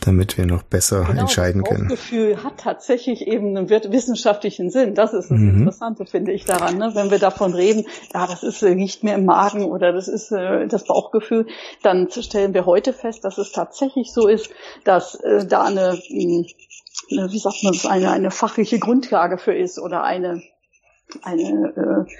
damit 0.00 0.36
wir 0.36 0.44
noch 0.46 0.64
besser 0.64 1.04
genau, 1.04 1.20
entscheiden 1.20 1.62
können. 1.62 1.88
Das 1.88 2.00
Bauchgefühl 2.00 2.42
hat 2.42 2.58
tatsächlich 2.58 3.26
eben 3.28 3.56
einen 3.56 3.70
wissenschaftlichen 3.70 4.70
Sinn. 4.70 4.94
Das 4.94 5.12
ist 5.12 5.30
das 5.30 5.38
mhm. 5.38 5.60
Interessante, 5.60 6.04
finde 6.04 6.32
ich 6.32 6.44
daran. 6.44 6.78
Ne? 6.78 6.90
Wenn 6.94 7.12
wir 7.12 7.20
davon 7.20 7.54
reden, 7.54 7.86
ja, 8.12 8.26
das 8.26 8.42
ist 8.42 8.62
äh, 8.62 8.74
nicht 8.74 9.04
mehr 9.04 9.14
im 9.14 9.24
Magen 9.24 9.64
oder 9.64 9.92
das 9.92 10.08
ist 10.08 10.32
äh, 10.32 10.66
das 10.66 10.84
Bauchgefühl, 10.84 11.46
dann 11.82 12.10
stellen 12.10 12.54
wir 12.54 12.66
heute 12.66 12.92
fest, 12.92 13.24
dass 13.24 13.38
es 13.38 13.52
tatsächlich 13.52 14.12
so 14.12 14.26
ist, 14.26 14.50
dass 14.84 15.14
äh, 15.14 15.46
da 15.46 15.62
eine, 15.62 15.92
hm, 15.92 16.46
eine, 17.12 17.32
wie 17.32 17.38
sagt 17.38 17.62
man 17.62 17.72
das, 17.72 17.86
eine, 17.86 18.10
eine 18.10 18.32
fachliche 18.32 18.80
Grundlage 18.80 19.38
für 19.38 19.54
ist 19.54 19.78
oder 19.78 20.02
eine, 20.02 20.42
eine 21.22 22.06
äh, 22.08 22.12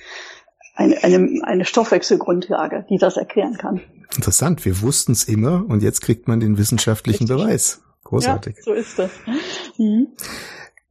eine, 0.74 1.02
eine, 1.02 1.40
eine 1.44 1.64
Stoffwechselgrundlage, 1.64 2.86
die 2.88 2.98
das 2.98 3.16
erklären 3.16 3.56
kann. 3.58 3.80
Interessant, 4.14 4.64
wir 4.64 4.80
wussten 4.82 5.12
es 5.12 5.24
immer 5.24 5.64
und 5.68 5.82
jetzt 5.82 6.00
kriegt 6.00 6.28
man 6.28 6.40
den 6.40 6.58
wissenschaftlichen 6.58 7.26
Richtig. 7.26 7.44
Beweis. 7.44 7.82
Großartig. 8.04 8.56
Ja, 8.58 8.62
so 8.62 8.72
ist 8.72 8.98
das. 8.98 9.10
Mhm. 9.78 10.08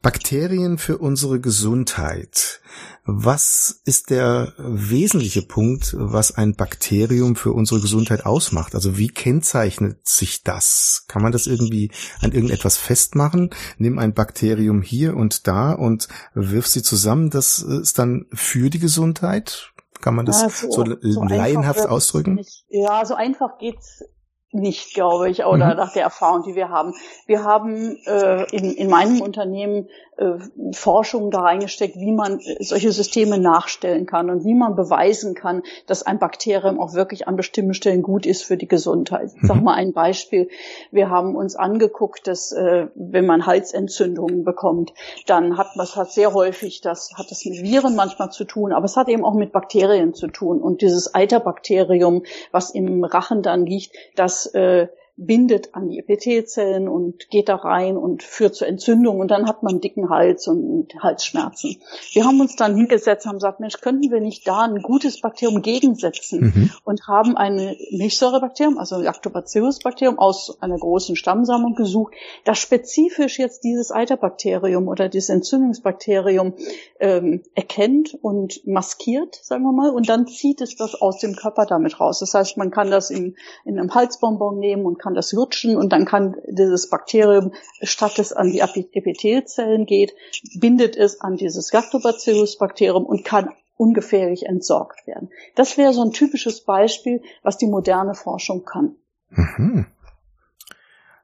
Bakterien 0.02 0.80
für 0.80 0.98
unsere 0.98 1.40
Gesundheit. 1.40 2.62
Was 3.06 3.82
ist 3.86 4.10
der 4.10 4.54
wesentliche 4.58 5.44
Punkt, 5.44 5.96
was 5.98 6.36
ein 6.36 6.56
Bakterium 6.56 7.36
für 7.36 7.52
unsere 7.52 7.82
Gesundheit 7.82 8.26
ausmacht? 8.26 8.74
Also 8.74 8.98
wie 8.98 9.10
kennzeichnet 9.10 10.08
sich 10.08 10.44
das? 10.44 11.06
Kann 11.08 11.22
man 11.22 11.32
das 11.32 11.46
irgendwie 11.46 11.92
an 12.22 12.32
irgendetwas 12.32 12.78
festmachen? 12.78 13.52
Nimm 13.78 14.00
ein 14.00 14.14
Bakterium 14.14 14.82
hier 14.82 15.16
und 15.16 15.48
da 15.48 15.72
und 15.72 16.08
wirf 16.34 16.66
sie 16.66 16.82
zusammen. 16.82 17.30
Das 17.30 17.60
ist 17.60 18.00
dann 18.00 18.26
für 18.34 18.72
die 18.72 18.80
Gesundheit? 18.80 19.71
Kann 20.02 20.16
man 20.16 20.26
das 20.26 20.42
ja, 20.42 20.50
so, 20.50 20.72
so, 20.72 20.98
so 21.02 21.24
laienhaft 21.24 21.88
ausdrücken? 21.88 22.36
Nicht. 22.36 22.66
Ja, 22.70 23.06
so 23.06 23.16
einfach 23.16 23.58
geht's 23.58 24.04
nicht, 24.52 24.94
glaube 24.94 25.30
ich, 25.30 25.46
oder 25.46 25.72
mhm. 25.72 25.78
nach 25.78 25.94
der 25.94 26.04
Erfahrung, 26.04 26.44
die 26.44 26.56
wir 26.56 26.70
haben. 26.70 26.94
Wir 27.26 27.44
haben 27.44 27.98
äh, 28.06 28.44
in, 28.56 28.74
in 28.74 28.90
meinem 28.90 29.22
Unternehmen 29.22 29.88
äh, 30.18 30.38
Forschung 30.74 31.32
da 31.32 31.42
reingesteckt, 31.42 31.96
wie 31.96 32.12
man 32.12 32.40
äh, 32.40 32.64
solche 32.64 32.92
Systeme 32.92 33.40
nachstellen 33.40 34.06
kann 34.06 34.30
und 34.30 34.46
wie 34.46 34.54
man 34.54 34.76
beweisen 34.76 35.36
kann, 35.36 35.64
dass 35.88 36.04
ein 36.04 36.20
Bakterium 36.20 36.80
auch 36.80 36.94
wirklich 36.94 37.28
an 37.28 37.36
bestimmten 37.36 37.74
Stellen 37.74 38.04
gut 38.04 38.26
ist 38.26 38.44
für 38.44 38.58
die 38.58 38.68
Gesundheit. 38.68 39.32
Ich 39.42 39.48
sag 39.48 39.58
mhm. 39.58 39.64
mal 39.64 39.76
ein 39.76 39.94
Beispiel. 39.94 40.50
Wir 40.92 41.10
haben 41.10 41.36
uns 41.36 41.56
angeguckt, 41.56 42.28
dass 42.28 42.52
äh, 42.52 42.88
wenn 42.96 43.26
man 43.26 43.46
Halsentzündungen 43.46 44.44
bekommt, 44.44 44.94
dann 45.28 45.58
hat 45.58 45.76
man 45.76 45.86
es 45.86 45.96
hat 45.96 46.12
sehr 46.12 46.34
häufig, 46.34 46.82
das 46.82 47.12
hat 47.18 47.32
es 47.32 47.46
mit 47.46 47.64
Viren 47.64 47.96
manchmal 47.96 48.32
zu 48.32 48.44
tun, 48.44 48.74
aber 48.74 48.86
es 48.86 48.98
hat 48.98 49.08
eben 49.08 49.26
auch 49.26 49.34
mit 49.34 49.52
Bakterien 49.52 50.14
zu 50.14 50.28
tun. 50.28 50.62
Und 50.62 50.82
dieses 50.82 51.16
Eiterbakterium, 51.16 52.24
was 52.52 52.72
im 52.72 53.04
Rachen 53.04 53.42
dann 53.42 53.66
liegt, 53.66 53.96
das 54.16 54.41
äh, 54.48 54.88
bindet 55.18 55.76
an 55.76 55.90
die 55.90 56.00
Epithelzellen 56.00 56.88
und 56.88 57.30
geht 57.30 57.50
da 57.50 57.56
rein 57.56 57.98
und 57.98 58.24
führt 58.24 58.56
zur 58.56 58.68
Entzündung 58.68 59.20
und 59.20 59.30
dann 59.30 59.48
hat 59.48 59.64
man 59.64 59.82
dicken 59.82 60.10
Hals 60.10 60.48
und 60.48 60.96
Halsschmerzen. 61.00 61.78
Wir 62.14 62.26
haben 62.26 62.40
uns 62.40 62.56
dann 62.56 62.76
hingesetzt 62.76 63.26
und 63.26 63.30
haben 63.30 63.38
gesagt, 63.38 63.60
Mensch, 63.60 63.80
könnten 63.82 64.12
wir 64.12 64.22
nicht 64.22 64.48
da 64.48 64.62
ein 64.62 64.82
gutes 64.82 65.22
Bakterium 65.22 65.62
gegensetzen 65.62 66.54
mhm. 66.56 66.72
und 66.84 67.08
haben 67.08 67.38
eine 67.38 67.76
Milchsäurebakterium, 67.92 68.78
also 68.78 68.96
ein 68.96 69.04
Lactobacillus-Bakterium 69.04 70.18
aus 70.18 70.62
einer 70.62 70.78
großen 70.78 71.16
Stammsammlung 71.16 71.76
gesucht, 71.76 72.14
das 72.46 72.60
spezifisch 72.60 73.38
jetzt 73.40 73.64
dieses 73.64 73.92
Eiterbakterium 73.92 74.88
oder 74.88 75.10
dieses 75.10 75.30
Entzündungsbakterium 75.30 76.54
ähm, 77.00 77.44
erkennt 77.54 78.18
und 78.22 78.66
maskiert, 78.66 79.36
sagen 79.36 79.64
wir 79.64 79.72
mal, 79.72 79.92
und 79.92 80.10
dann 80.10 80.28
zieht 80.28 80.62
es 80.62 80.76
das 80.76 80.96
aus 80.96 81.20
dem 81.20 81.36
Körper 81.36 81.66
damit 81.66 82.00
raus. 82.00 82.20
Das 82.20 82.34
heißt, 82.34 82.58
man 82.58 82.72
kann 82.72 82.90
das 82.92 83.10
in, 83.10 83.36
in 83.66 83.78
einem 83.78 83.94
Halsbonbon 83.94 84.60
nehmen 84.60 84.86
und 84.86 84.98
kann 85.02 85.16
das 85.16 85.32
lutschen 85.32 85.76
und 85.76 85.92
dann 85.92 86.06
kann 86.06 86.36
dieses 86.48 86.90
Bakterium, 86.90 87.54
statt 87.82 88.20
es 88.20 88.32
an 88.32 88.52
die 88.52 88.60
Epithelzellen 88.60 89.86
geht, 89.86 90.14
bindet 90.60 90.96
es 90.96 91.20
an 91.20 91.36
dieses 91.36 91.74
Lactobacillus-Bakterium 91.74 93.06
und 93.06 93.26
kann 93.26 93.50
ungefährlich 93.76 94.46
entsorgt 94.46 95.08
werden. 95.08 95.30
Das 95.56 95.78
wäre 95.78 95.94
so 95.94 96.04
ein 96.04 96.12
typisches 96.12 96.64
Beispiel, 96.64 97.24
was 97.42 97.58
die 97.58 97.68
moderne 97.68 98.14
Forschung 98.14 98.64
kann. 98.64 98.96
Mhm. 99.30 99.88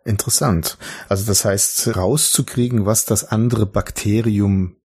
Interessant. 0.03 0.77
Also 1.09 1.25
das 1.25 1.43
heißt, 1.43 1.95
rauszukriegen, 1.95 2.85
was 2.85 3.05
das 3.05 3.25
andere 3.25 3.65
Bakterium 3.65 4.76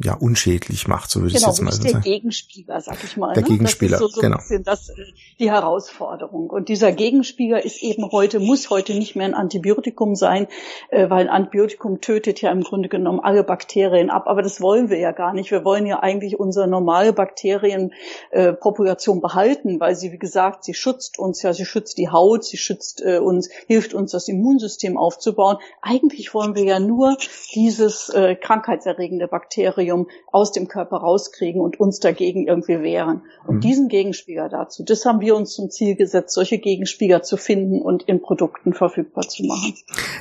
ja 0.00 0.14
unschädlich 0.14 0.86
macht, 0.86 1.10
so 1.10 1.22
würde 1.22 1.34
genau, 1.34 1.50
ich 1.50 1.58
jetzt 1.58 1.60
mal 1.62 1.72
sagen. 1.72 1.90
Der 1.90 2.00
Gegenspieler, 2.00 2.80
sag 2.80 3.02
ich 3.02 3.16
mal. 3.16 3.34
Der 3.34 3.42
ne? 3.42 3.48
Gegenspieler, 3.48 3.98
das 3.98 4.08
ist 4.08 4.14
so, 4.14 4.20
so 4.20 4.22
genau. 4.22 4.36
Ein 4.36 4.42
bisschen 4.42 4.62
das, 4.62 4.90
äh, 4.90 4.94
die 5.40 5.50
Herausforderung. 5.50 6.50
Und 6.50 6.68
dieser 6.68 6.92
Gegenspieler 6.92 7.64
ist 7.64 7.82
eben 7.82 8.08
heute, 8.12 8.38
muss 8.38 8.70
heute 8.70 8.94
nicht 8.94 9.16
mehr 9.16 9.26
ein 9.26 9.34
Antibiotikum 9.34 10.14
sein, 10.14 10.46
äh, 10.90 11.10
weil 11.10 11.28
ein 11.28 11.28
Antibiotikum 11.28 12.00
tötet 12.00 12.40
ja 12.40 12.52
im 12.52 12.62
Grunde 12.62 12.88
genommen 12.88 13.18
alle 13.20 13.42
Bakterien 13.42 14.08
ab. 14.10 14.28
Aber 14.28 14.42
das 14.42 14.60
wollen 14.60 14.88
wir 14.88 14.98
ja 14.98 15.10
gar 15.10 15.34
nicht. 15.34 15.50
Wir 15.50 15.64
wollen 15.64 15.84
ja 15.84 15.98
eigentlich 16.00 16.38
unsere 16.38 16.68
normale 16.68 17.12
Bakterienpopulation 17.12 19.20
behalten, 19.20 19.80
weil 19.80 19.96
sie, 19.96 20.12
wie 20.12 20.18
gesagt, 20.18 20.62
sie 20.62 20.74
schützt 20.74 21.18
uns 21.18 21.42
ja, 21.42 21.52
sie 21.52 21.66
schützt 21.66 21.98
die 21.98 22.08
Haut, 22.08 22.44
sie 22.44 22.56
schützt 22.56 23.02
äh, 23.04 23.18
uns, 23.18 23.50
hilft 23.66 23.94
uns, 23.94 24.12
das 24.12 24.28
Immunsystem 24.28 24.96
aufzubauen. 24.96 25.56
Eigentlich 25.82 26.34
wollen 26.34 26.54
wir 26.54 26.62
ja 26.62 26.78
nur 26.78 27.16
dieses 27.54 28.12
krankheitserregende 28.40 29.28
Bakterium 29.28 29.87
Bakterium 29.88 30.08
aus 30.30 30.52
dem 30.52 30.68
Körper 30.68 30.98
rauskriegen 30.98 31.60
und 31.60 31.80
uns 31.80 32.00
dagegen 32.00 32.46
irgendwie 32.46 32.80
wehren. 32.82 33.22
Und 33.46 33.56
mhm. 33.56 33.60
diesen 33.60 33.88
Gegenspieler 33.88 34.48
dazu, 34.48 34.84
das 34.84 35.04
haben 35.04 35.20
wir 35.20 35.34
uns 35.34 35.54
zum 35.54 35.70
Ziel 35.70 35.96
gesetzt, 35.96 36.34
solche 36.34 36.58
Gegenspieler 36.58 37.22
zu 37.22 37.36
finden 37.36 37.80
und 37.80 38.02
in 38.04 38.20
Produkten 38.20 38.74
verfügbar 38.74 39.26
zu 39.28 39.44
machen. 39.44 39.74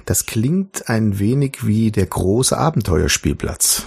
Das 0.05 0.25
klingt 0.25 0.89
ein 0.89 1.19
wenig 1.19 1.65
wie 1.65 1.91
der 1.91 2.05
große 2.05 2.57
Abenteuerspielplatz. 2.57 3.85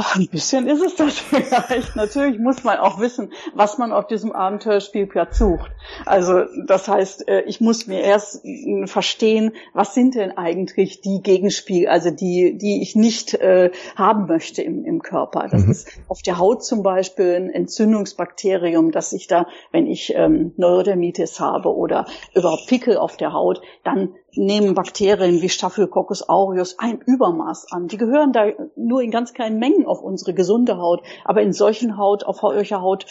Ach, 0.00 0.14
ein 0.14 0.28
bisschen 0.28 0.68
ist 0.68 0.80
es 0.80 0.94
das 0.94 1.18
vielleicht. 1.18 1.96
Natürlich 1.96 2.38
muss 2.38 2.62
man 2.62 2.78
auch 2.78 3.00
wissen, 3.00 3.32
was 3.54 3.78
man 3.78 3.92
auf 3.92 4.06
diesem 4.06 4.30
Abenteuerspielplatz 4.30 5.38
sucht. 5.38 5.72
Also 6.06 6.44
das 6.66 6.86
heißt, 6.86 7.26
äh, 7.26 7.40
ich 7.46 7.60
muss 7.60 7.88
mir 7.88 8.00
erst 8.02 8.44
äh, 8.44 8.86
verstehen, 8.86 9.54
was 9.74 9.94
sind 9.94 10.14
denn 10.14 10.38
eigentlich 10.38 11.00
die 11.00 11.20
Gegenspiel, 11.20 11.88
also 11.88 12.12
die, 12.12 12.56
die 12.56 12.80
ich 12.80 12.94
nicht 12.94 13.34
äh, 13.34 13.72
haben 13.96 14.26
möchte 14.26 14.62
im, 14.62 14.84
im 14.84 15.02
Körper. 15.02 15.48
Das 15.50 15.64
mhm. 15.64 15.72
ist 15.72 15.88
auf 16.06 16.22
der 16.22 16.38
Haut 16.38 16.64
zum 16.64 16.84
Beispiel 16.84 17.34
ein 17.34 17.50
Entzündungsbakterium, 17.50 18.92
dass 18.92 19.12
ich 19.12 19.26
da, 19.26 19.48
wenn 19.72 19.88
ich 19.88 20.14
ähm, 20.14 20.52
Neurodermitis 20.56 21.40
habe 21.40 21.74
oder 21.74 22.06
überhaupt 22.36 22.68
Pickel 22.68 22.98
auf 22.98 23.16
der 23.16 23.32
Haut, 23.32 23.62
dann 23.82 24.14
nehmen 24.38 24.74
Bakterien 24.74 25.42
wie 25.42 25.48
Staphylococcus 25.48 26.28
aureus 26.28 26.78
ein 26.78 26.98
Übermaß 27.04 27.72
an. 27.72 27.88
Die 27.88 27.96
gehören 27.96 28.32
da 28.32 28.46
nur 28.76 29.02
in 29.02 29.10
ganz 29.10 29.34
kleinen 29.34 29.58
Mengen 29.58 29.86
auf 29.86 30.02
unsere 30.02 30.32
gesunde 30.32 30.78
Haut, 30.78 31.02
aber 31.24 31.42
in 31.42 31.52
solchen 31.52 31.98
Haut, 31.98 32.24
auf 32.24 32.38
solcher 32.38 32.80
Haut 32.80 33.06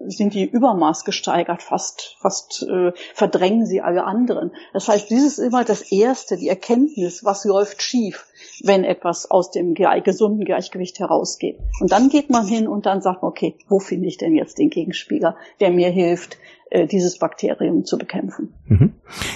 sind 0.00 0.34
die 0.34 0.44
Übermaß 0.44 1.04
gesteigert, 1.04 1.62
fast, 1.62 2.16
fast 2.20 2.66
äh, 2.68 2.92
verdrängen 3.14 3.66
sie 3.66 3.80
alle 3.80 4.04
anderen. 4.04 4.52
Das 4.72 4.88
heißt, 4.88 5.10
dieses 5.10 5.38
ist 5.38 5.46
immer 5.46 5.64
das 5.64 5.92
Erste, 5.92 6.36
die 6.36 6.48
Erkenntnis, 6.48 7.24
was 7.24 7.44
läuft 7.44 7.82
schief, 7.82 8.26
wenn 8.62 8.84
etwas 8.84 9.30
aus 9.30 9.50
dem 9.50 9.74
gesunden 9.74 10.44
Gleichgewicht 10.44 10.98
herausgeht. 10.98 11.58
Und 11.80 11.92
dann 11.92 12.08
geht 12.08 12.30
man 12.30 12.46
hin 12.46 12.66
und 12.66 12.86
dann 12.86 13.00
sagt 13.00 13.22
man, 13.22 13.30
okay, 13.30 13.56
wo 13.68 13.78
finde 13.78 14.08
ich 14.08 14.18
denn 14.18 14.34
jetzt 14.34 14.58
den 14.58 14.70
Gegenspieler, 14.70 15.36
der 15.60 15.70
mir 15.70 15.90
hilft, 15.90 16.38
äh, 16.70 16.86
dieses 16.86 17.18
Bakterium 17.18 17.84
zu 17.84 17.98
bekämpfen. 17.98 18.54
Mhm. 18.66 18.94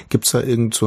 Gibt 0.09 0.25
es 0.25 0.33
da 0.33 0.41
irgend 0.41 0.75
so 0.75 0.87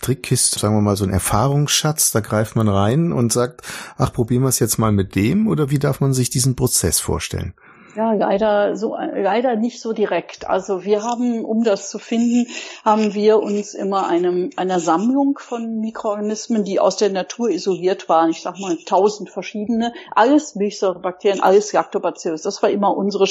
Trickkiste, 0.00 0.58
sagen 0.58 0.74
wir 0.74 0.80
mal 0.80 0.96
so 0.96 1.04
ein 1.04 1.12
Erfahrungsschatz, 1.12 2.10
da 2.10 2.20
greift 2.20 2.56
man 2.56 2.68
rein 2.68 3.12
und 3.12 3.32
sagt, 3.32 3.62
ach, 3.96 4.12
probieren 4.12 4.42
wir 4.42 4.48
es 4.48 4.58
jetzt 4.58 4.78
mal 4.78 4.92
mit 4.92 5.14
dem 5.14 5.46
oder 5.46 5.70
wie 5.70 5.78
darf 5.78 6.00
man 6.00 6.12
sich 6.12 6.30
diesen 6.30 6.56
Prozess 6.56 6.98
vorstellen? 7.00 7.54
Ja, 7.96 8.12
leider 8.12 8.76
so, 8.76 8.96
leider 8.96 9.56
nicht 9.56 9.80
so 9.80 9.92
direkt. 9.92 10.48
Also 10.48 10.84
wir 10.84 11.02
haben, 11.02 11.44
um 11.44 11.64
das 11.64 11.90
zu 11.90 11.98
finden, 11.98 12.46
haben 12.84 13.14
wir 13.14 13.40
uns 13.40 13.74
immer 13.74 14.06
einem, 14.06 14.50
einer 14.56 14.78
Sammlung 14.78 15.38
von 15.38 15.80
Mikroorganismen, 15.80 16.62
die 16.62 16.78
aus 16.78 16.96
der 16.96 17.10
Natur 17.10 17.50
isoliert 17.50 18.08
waren, 18.08 18.30
ich 18.30 18.42
sag 18.42 18.58
mal 18.60 18.76
tausend 18.86 19.30
verschiedene, 19.30 19.92
alles 20.14 20.54
Milchsäurebakterien, 20.54 21.42
alles 21.42 21.72
Lactobacillus. 21.72 22.42
Das 22.42 22.62
war 22.62 22.70
immer 22.70 22.96
unsere 22.96 23.26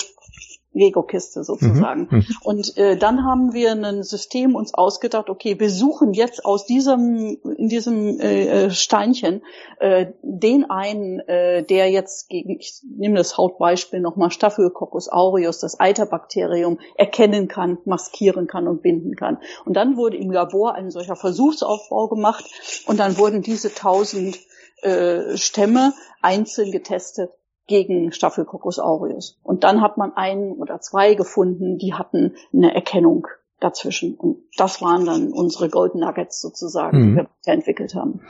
Lego-Kiste 0.73 1.43
sozusagen. 1.43 2.07
Mhm. 2.09 2.17
mhm. 2.17 2.25
Und 2.43 2.77
äh, 2.77 2.95
dann 2.95 3.23
haben 3.23 3.53
wir 3.53 3.71
ein 3.71 4.03
System 4.03 4.55
uns 4.55 4.73
ausgedacht, 4.73 5.29
okay, 5.29 5.59
wir 5.59 5.69
suchen 5.69 6.13
jetzt 6.13 6.45
aus 6.45 6.65
diesem, 6.65 7.37
in 7.57 7.69
diesem 7.69 8.19
äh, 8.19 8.65
äh, 8.65 8.71
Steinchen 8.71 9.41
äh, 9.79 10.07
den 10.21 10.69
einen, 10.69 11.19
äh, 11.21 11.63
der 11.63 11.89
jetzt 11.89 12.29
gegen, 12.29 12.59
ich 12.59 12.81
nehme 12.97 13.15
das 13.17 13.37
Hautbeispiel 13.37 13.99
nochmal, 13.99 14.31
Staphylococcus 14.31 15.09
aureus, 15.09 15.59
das 15.59 15.79
Eiterbakterium, 15.79 16.79
erkennen 16.95 17.47
kann, 17.47 17.79
maskieren 17.85 18.47
kann 18.47 18.67
und 18.67 18.83
binden 18.83 19.15
kann. 19.15 19.39
Und 19.65 19.73
dann 19.73 19.97
wurde 19.97 20.17
im 20.17 20.31
Labor 20.31 20.75
ein 20.75 20.91
solcher 20.91 21.15
Versuchsaufbau 21.15 22.07
gemacht 22.07 22.45
und 22.85 22.99
dann 22.99 23.17
wurden 23.17 23.41
diese 23.41 23.73
tausend 23.73 24.39
äh, 24.81 25.35
Stämme 25.35 25.93
einzeln 26.21 26.71
getestet 26.71 27.31
gegen 27.69 28.11
Staphylococcus 28.11 28.79
aureus. 28.79 29.39
Und 29.43 29.63
dann 29.63 29.81
hat 29.81 29.97
man 29.97 30.11
einen 30.13 30.53
oder 30.53 30.81
zwei 30.81 31.13
gefunden, 31.13 31.77
die 31.77 31.93
hatten 31.93 32.33
eine 32.51 32.75
Erkennung 32.75 33.27
dazwischen. 33.59 34.15
Und 34.15 34.37
das 34.57 34.81
waren 34.81 35.05
dann 35.05 35.31
unsere 35.31 35.69
Gold 35.69 35.95
Nuggets 35.95 36.41
sozusagen, 36.41 36.97
mhm. 36.97 37.09
die 37.09 37.15
wir 37.15 37.53
entwickelt 37.53 37.93
haben. 37.93 38.21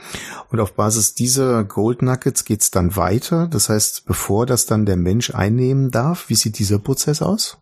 Und 0.50 0.60
auf 0.60 0.74
Basis 0.74 1.14
dieser 1.14 1.64
Gold 1.64 2.02
Nuggets 2.02 2.44
geht's 2.44 2.70
dann 2.70 2.96
weiter. 2.96 3.48
Das 3.50 3.68
heißt, 3.68 4.06
bevor 4.06 4.46
das 4.46 4.66
dann 4.66 4.86
der 4.86 4.96
Mensch 4.96 5.34
einnehmen 5.34 5.90
darf, 5.90 6.28
wie 6.28 6.34
sieht 6.34 6.58
dieser 6.58 6.78
Prozess 6.78 7.22
aus? 7.22 7.58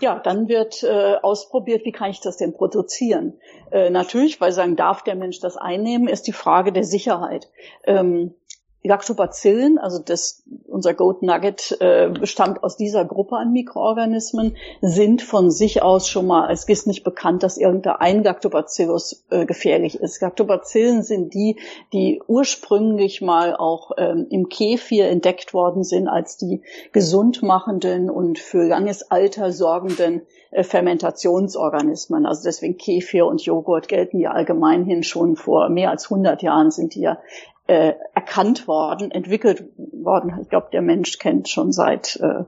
Ja, 0.00 0.18
dann 0.18 0.48
wird 0.48 0.82
äh, 0.82 1.16
ausprobiert, 1.22 1.84
wie 1.84 1.92
kann 1.92 2.10
ich 2.10 2.20
das 2.20 2.38
denn 2.38 2.54
produzieren? 2.54 3.34
Äh, 3.70 3.90
natürlich, 3.90 4.40
weil 4.40 4.52
sagen, 4.52 4.74
darf 4.74 5.02
der 5.04 5.14
Mensch 5.14 5.40
das 5.40 5.56
einnehmen, 5.56 6.08
ist 6.08 6.26
die 6.26 6.32
Frage 6.32 6.72
der 6.72 6.84
Sicherheit. 6.84 7.50
Ähm, 7.84 8.34
Lactobacillen, 8.82 9.78
also 9.78 9.98
das, 9.98 10.42
unser 10.66 10.94
Goat 10.94 11.22
Nugget 11.22 11.76
äh, 11.80 12.08
bestammt 12.08 12.62
aus 12.62 12.76
dieser 12.78 13.04
Gruppe 13.04 13.36
an 13.36 13.52
Mikroorganismen, 13.52 14.56
sind 14.80 15.20
von 15.20 15.50
sich 15.50 15.82
aus 15.82 16.08
schon 16.08 16.26
mal, 16.26 16.50
es 16.50 16.64
ist 16.64 16.86
nicht 16.86 17.04
bekannt, 17.04 17.42
dass 17.42 17.58
irgendein 17.58 18.24
Lactobacillus 18.24 19.24
äh, 19.28 19.44
gefährlich 19.44 20.00
ist. 20.00 20.22
Lactobacillen 20.22 21.02
sind 21.02 21.34
die, 21.34 21.56
die 21.92 22.22
ursprünglich 22.26 23.20
mal 23.20 23.54
auch 23.54 23.92
ähm, 23.98 24.26
im 24.30 24.48
Kefir 24.48 25.08
entdeckt 25.08 25.52
worden 25.52 25.84
sind 25.84 26.08
als 26.08 26.38
die 26.38 26.62
gesundmachenden 26.92 28.08
und 28.08 28.38
für 28.38 28.62
langes 28.62 29.10
Alter 29.10 29.52
sorgenden 29.52 30.22
äh, 30.52 30.64
Fermentationsorganismen. 30.64 32.24
Also 32.24 32.44
deswegen 32.44 32.78
Kefir 32.78 33.26
und 33.26 33.42
Joghurt 33.44 33.88
gelten 33.88 34.20
ja 34.20 34.30
allgemein 34.30 34.84
hin 34.84 35.02
schon 35.02 35.36
vor 35.36 35.68
mehr 35.68 35.90
als 35.90 36.10
100 36.10 36.42
Jahren 36.42 36.70
sind 36.70 36.94
die 36.94 37.02
ja 37.02 37.18
äh, 37.70 37.94
erkannt 38.16 38.66
worden, 38.66 39.12
entwickelt 39.12 39.62
worden. 39.76 40.36
Ich 40.42 40.48
glaube, 40.48 40.70
der 40.72 40.82
Mensch 40.82 41.20
kennt 41.20 41.48
schon 41.48 41.70
seit 41.70 42.16
äh, 42.16 42.42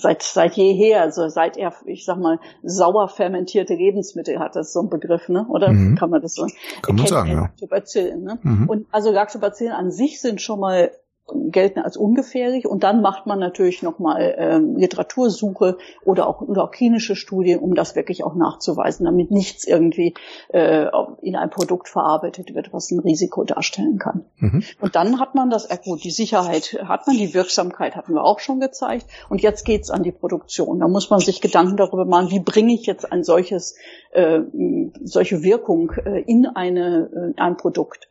seit 0.00 0.22
seit 0.22 0.54
jeher, 0.54 1.02
also 1.02 1.28
seit 1.28 1.58
er, 1.58 1.74
ich 1.84 2.06
sag 2.06 2.16
mal, 2.16 2.40
sauer 2.62 3.08
fermentierte 3.08 3.74
Lebensmittel 3.74 4.38
hat, 4.38 4.56
das 4.56 4.68
ist 4.68 4.72
so 4.72 4.80
ein 4.80 4.88
Begriff, 4.88 5.28
ne? 5.28 5.46
Oder 5.50 5.72
mhm. 5.72 5.94
kann 5.94 6.08
man 6.08 6.22
das 6.22 6.32
so? 6.32 6.46
Kann 6.80 6.96
man 6.96 7.06
sagen, 7.06 7.30
ja. 7.32 7.40
Lactobacillen, 7.42 8.22
ne? 8.22 8.38
Mhm. 8.42 8.66
Und 8.66 8.86
also 8.92 9.12
Lactobacillen 9.12 9.74
an 9.74 9.90
sich 9.90 10.22
sind 10.22 10.40
schon 10.40 10.58
mal 10.58 10.90
gelten 11.50 11.80
als 11.80 11.96
ungefährlich 11.96 12.66
und 12.66 12.82
dann 12.82 13.00
macht 13.02 13.26
man 13.26 13.38
natürlich 13.38 13.82
nochmal 13.82 14.34
ähm, 14.38 14.76
Literatursuche 14.76 15.78
oder 16.04 16.26
auch, 16.26 16.40
oder 16.40 16.64
auch 16.64 16.70
klinische 16.70 17.16
Studien, 17.16 17.60
um 17.60 17.74
das 17.74 17.96
wirklich 17.96 18.24
auch 18.24 18.34
nachzuweisen, 18.34 19.06
damit 19.06 19.30
nichts 19.30 19.66
irgendwie 19.66 20.14
äh, 20.48 20.86
in 21.22 21.36
ein 21.36 21.50
Produkt 21.50 21.88
verarbeitet 21.88 22.54
wird, 22.54 22.72
was 22.72 22.90
ein 22.90 23.00
Risiko 23.00 23.44
darstellen 23.44 23.98
kann. 23.98 24.24
Mhm. 24.38 24.62
Und 24.80 24.96
dann 24.96 25.20
hat 25.20 25.34
man 25.34 25.50
das, 25.50 25.66
äh, 25.66 25.78
gut, 25.82 26.04
die 26.04 26.10
Sicherheit 26.10 26.78
hat 26.84 27.06
man, 27.06 27.16
die 27.16 27.34
Wirksamkeit 27.34 27.96
hatten 27.96 28.14
wir 28.14 28.24
auch 28.24 28.40
schon 28.40 28.60
gezeigt 28.60 29.06
und 29.28 29.42
jetzt 29.42 29.64
geht's 29.64 29.90
an 29.90 30.02
die 30.02 30.12
Produktion. 30.12 30.80
Da 30.80 30.88
muss 30.88 31.10
man 31.10 31.20
sich 31.20 31.40
Gedanken 31.40 31.76
darüber 31.76 32.04
machen, 32.04 32.30
wie 32.30 32.40
bringe 32.40 32.74
ich 32.74 32.86
jetzt 32.86 33.10
ein 33.10 33.24
solches, 33.24 33.76
äh, 34.12 34.40
solche 35.02 35.42
Wirkung 35.42 35.92
äh, 36.04 36.22
in 36.22 36.46
eine, 36.46 37.34
äh, 37.36 37.40
ein 37.40 37.56
Produkt. 37.56 38.09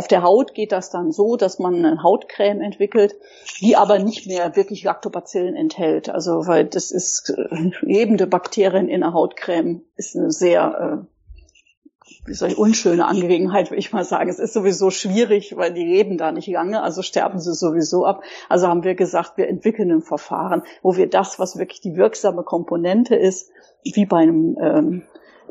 Auf 0.00 0.08
der 0.08 0.22
Haut 0.22 0.54
geht 0.54 0.72
das 0.72 0.88
dann 0.88 1.12
so, 1.12 1.36
dass 1.36 1.58
man 1.58 1.74
eine 1.74 2.02
Hautcreme 2.02 2.62
entwickelt, 2.62 3.16
die 3.60 3.76
aber 3.76 3.98
nicht 3.98 4.26
mehr 4.26 4.56
wirklich 4.56 4.82
Lactobacillen 4.82 5.54
enthält. 5.54 6.08
Also, 6.08 6.46
weil 6.46 6.64
das 6.64 6.90
ist 6.90 7.28
äh, 7.36 7.70
lebende 7.82 8.26
Bakterien 8.26 8.88
in 8.88 9.02
der 9.02 9.12
Hautcreme 9.12 9.82
ist 9.96 10.16
eine 10.16 10.30
sehr 10.30 11.04
äh, 11.04 12.24
wie 12.24 12.32
soll 12.32 12.48
ich, 12.48 12.56
unschöne 12.56 13.04
Angelegenheit, 13.04 13.70
würde 13.70 13.78
ich 13.80 13.92
mal 13.92 14.06
sagen. 14.06 14.30
Es 14.30 14.38
ist 14.38 14.54
sowieso 14.54 14.88
schwierig, 14.88 15.54
weil 15.58 15.74
die 15.74 15.84
leben 15.84 16.16
da 16.16 16.32
nicht 16.32 16.48
lange, 16.48 16.82
also 16.82 17.02
sterben 17.02 17.38
sie 17.38 17.52
sowieso 17.52 18.06
ab. 18.06 18.22
Also 18.48 18.68
haben 18.68 18.84
wir 18.84 18.94
gesagt, 18.94 19.36
wir 19.36 19.48
entwickeln 19.48 19.90
ein 19.90 20.00
Verfahren, 20.00 20.62
wo 20.80 20.96
wir 20.96 21.10
das, 21.10 21.38
was 21.38 21.58
wirklich 21.58 21.82
die 21.82 21.96
wirksame 21.96 22.42
Komponente 22.42 23.16
ist, 23.16 23.50
wie 23.84 24.06
bei 24.06 24.20
einem 24.20 24.56
ähm, 24.62 25.02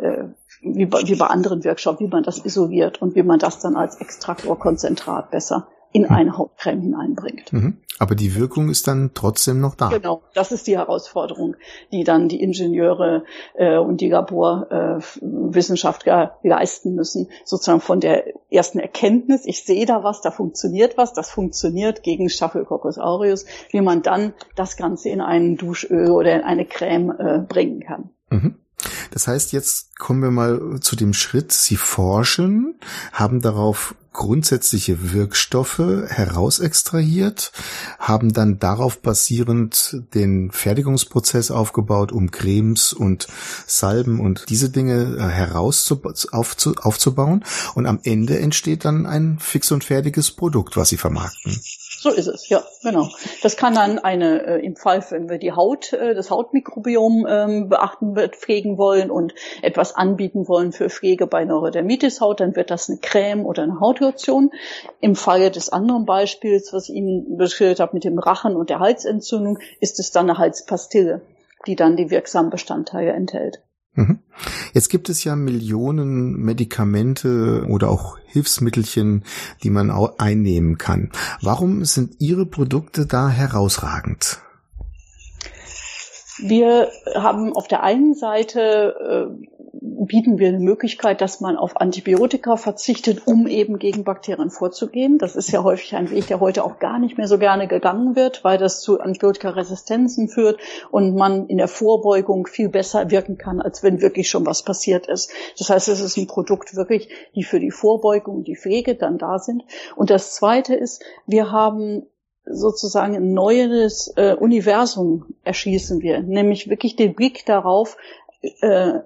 äh, 0.02 0.26
wie 0.62 0.86
bei, 0.86 1.02
wie 1.06 1.16
bei 1.16 1.28
anderen 1.28 1.64
Workshops, 1.64 2.00
wie 2.00 2.08
man 2.08 2.24
das 2.24 2.46
isoliert 2.46 3.02
und 3.02 3.16
wie 3.16 3.24
man 3.24 3.40
das 3.40 3.60
dann 3.60 3.76
als 3.76 4.00
Extraktorkonzentrat 4.02 5.32
besser 5.32 5.68
in 5.92 6.04
mhm. 6.04 6.10
eine 6.10 6.38
Hautcreme 6.38 6.82
hineinbringt. 6.82 7.52
Mhm. 7.52 7.78
Aber 7.98 8.14
die 8.16 8.36
Wirkung 8.36 8.70
ist 8.70 8.88
dann 8.88 9.12
trotzdem 9.14 9.60
noch 9.60 9.76
da. 9.76 9.90
Genau, 9.90 10.22
das 10.34 10.54
ist 10.54 10.68
die 10.68 10.78
Herausforderung, 10.78 11.58
die 11.92 12.06
dann 12.06 12.30
die 12.30 12.42
Ingenieure 12.42 13.26
äh, 13.56 13.78
und 13.78 14.00
die 14.00 14.10
Laborwissenschaftler 14.10 16.38
äh, 16.42 16.48
leisten 16.48 16.96
müssen, 16.96 17.28
sozusagen 17.44 17.82
von 17.82 18.00
der 18.00 18.24
ersten 18.50 18.80
Erkenntnis, 18.80 19.42
ich 19.46 19.66
sehe 19.66 19.86
da 19.86 20.02
was, 20.04 20.22
da 20.22 20.32
funktioniert 20.32 20.96
was, 20.98 21.12
das 21.12 21.30
funktioniert 21.30 22.02
gegen 22.04 22.30
Staphylococcus 22.30 23.00
aureus, 23.00 23.46
wie 23.72 23.82
man 23.82 24.02
dann 24.02 24.34
das 24.56 24.78
Ganze 24.78 25.10
in 25.10 25.20
ein 25.20 25.58
Duschöl 25.58 26.12
oder 26.12 26.34
in 26.34 26.44
eine 26.44 26.64
Creme 26.66 27.12
äh, 27.20 27.40
bringen 27.40 27.82
kann. 27.82 28.12
Mhm. 28.30 28.56
Das 29.12 29.28
heißt, 29.28 29.52
jetzt 29.52 29.98
kommen 29.98 30.22
wir 30.22 30.32
mal 30.32 30.80
zu 30.82 30.96
dem 30.96 31.14
Schritt, 31.14 31.52
Sie 31.52 31.78
forschen, 31.78 32.76
haben 33.12 33.42
darauf 33.42 33.96
grundsätzliche 34.12 35.14
Wirkstoffe 35.14 35.80
herausextrahiert, 35.80 37.52
haben 38.00 38.34
dann 38.34 38.60
darauf 38.60 39.02
basierend 39.02 40.02
den 40.14 40.52
Fertigungsprozess 40.52 41.52
aufgebaut, 41.52 42.12
um 42.12 42.32
Cremes 42.32 42.92
und 42.92 43.28
Salben 43.66 44.20
und 44.20 44.46
diese 44.50 44.70
Dinge 44.72 45.16
äh, 45.18 45.22
heraus 45.22 45.90
aufzubauen. 46.32 47.46
Und 47.76 47.86
am 47.86 48.00
Ende 48.04 48.40
entsteht 48.40 48.84
dann 48.84 49.06
ein 49.06 49.38
fix 49.40 49.72
und 49.72 49.84
fertiges 49.84 50.32
Produkt, 50.32 50.76
was 50.76 50.90
Sie 50.90 50.98
vermarkten. 50.98 51.62
So 52.02 52.12
ist 52.12 52.28
es, 52.28 52.48
ja, 52.48 52.64
genau. 52.82 53.10
Das 53.44 53.58
kann 53.58 53.76
dann 53.76 54.00
eine, 54.00 54.42
äh, 54.46 54.66
im 54.66 54.78
Fall, 54.78 55.04
wenn 55.10 55.28
wir 55.28 55.38
die 55.38 55.52
Haut, 55.52 55.92
äh, 55.92 56.16
das 56.16 56.32
Hautmikrobiom 56.32 57.28
ähm, 57.30 57.68
beachten, 57.68 58.16
pflegen 58.16 58.78
wollen 58.78 59.12
und 59.12 59.34
etwas 59.62 59.96
anbieten 59.96 60.48
wollen 60.48 60.72
für 60.72 60.90
Pflege 60.90 61.28
bei 61.28 61.44
Neurodermitis-Haut, 61.44 62.40
dann 62.40 62.56
wird 62.56 62.72
das 62.72 62.88
eine 62.88 63.00
Creme 63.00 63.46
oder 63.46 63.64
eine 63.64 63.82
Hautlotion. 63.82 64.52
Im 65.02 65.18
Falle 65.18 65.52
des 65.52 65.74
anderen 65.74 66.06
Beispiels, 66.06 66.72
was 66.72 66.88
ich 66.88 66.96
Ihnen 66.96 67.36
beschildert 67.36 67.82
habe 67.82 67.96
mit 67.96 68.06
dem 68.06 68.18
Rachen 68.18 68.56
und 68.56 68.70
der 68.70 68.80
Halsentzündung, 68.80 69.60
ist 69.82 70.00
es 70.00 70.12
dann 70.12 70.30
eine 70.30 70.40
Halspastille, 70.40 71.22
die 71.68 71.76
dann 71.76 71.98
die 71.98 72.10
wirksamen 72.10 72.50
Bestandteile 72.50 73.12
enthält. 73.12 73.62
Mhm. 73.94 74.20
Jetzt 74.74 74.90
gibt 74.90 75.10
es 75.10 75.24
ja 75.24 75.36
Millionen 75.36 76.38
Medikamente 76.38 77.66
oder 77.68 77.90
auch 77.90 78.18
Hilfsmittelchen, 78.26 79.26
die 79.64 79.70
man 79.70 79.90
einnehmen 79.92 80.78
kann. 80.78 81.12
Warum 81.42 81.84
sind 81.86 82.16
Ihre 82.20 82.46
Produkte 82.46 83.06
da 83.06 83.30
herausragend? 83.30 84.42
Wir 86.42 86.90
haben 87.16 87.56
auf 87.56 87.68
der 87.68 87.84
einen 87.84 88.14
Seite 88.14 89.30
äh, 89.32 89.60
bieten 89.82 90.40
wir 90.40 90.50
eine 90.50 90.60
Möglichkeit, 90.60 91.22
dass 91.22 91.40
man 91.40 91.56
auf 91.56 91.80
Antibiotika 91.80 92.58
verzichtet, 92.58 93.28
um 93.28 93.48
eben 93.48 93.80
gegen 93.80 94.04
Bakterien 94.04 94.50
vorzugehen. 94.50 95.18
Das 95.18 95.36
ist 95.36 95.52
ja 95.52 95.64
häufig 95.64 95.96
ein 95.96 96.10
Weg, 96.10 96.28
der 96.28 96.40
heute 96.40 96.64
auch 96.64 96.80
gar 96.80 97.00
nicht 97.00 97.18
mehr 97.18 97.28
so 97.28 97.38
gerne 97.38 97.68
gegangen 97.68 98.16
wird, 98.16 98.44
weil 98.44 98.58
das 98.58 98.82
zu 98.82 99.00
Antibiotikaresistenzen 99.00 100.28
führt 100.28 100.60
und 100.92 101.16
man 101.16 101.48
in 101.48 101.58
der 101.58 101.68
Vorbeugung 101.68 102.48
viel 102.48 102.70
besser 102.70 103.12
wirken 103.12 103.38
kann, 103.38 103.62
als 103.62 103.84
wenn 103.84 104.02
wirklich 104.02 104.30
schon 104.30 104.46
was 104.46 104.64
passiert 104.64 105.08
ist. 105.08 105.32
Das 105.58 105.70
heißt, 105.70 105.88
es 105.90 106.02
ist 106.02 106.18
ein 106.18 106.28
Produkt 106.28 106.76
wirklich, 106.76 107.10
die 107.36 107.44
für 107.44 107.60
die 107.60 107.72
Vorbeugung, 107.72 108.44
die 108.44 108.56
Pflege 108.56 108.96
dann 108.96 109.18
da 109.18 109.40
sind. 109.40 109.64
Und 109.96 110.10
das 110.10 110.34
Zweite 110.34 110.76
ist, 110.76 111.04
wir 111.28 111.52
haben 111.52 112.08
sozusagen 112.50 113.16
ein 113.16 113.34
neues 113.34 114.14
äh, 114.16 114.34
Universum 114.34 115.26
erschließen 115.44 116.02
wir, 116.02 116.22
nämlich 116.22 116.70
wirklich 116.70 116.96
den 116.96 117.16
Blick 117.16 117.46
darauf, 117.46 117.98
äh, 118.42 118.48
äh, 118.68 119.02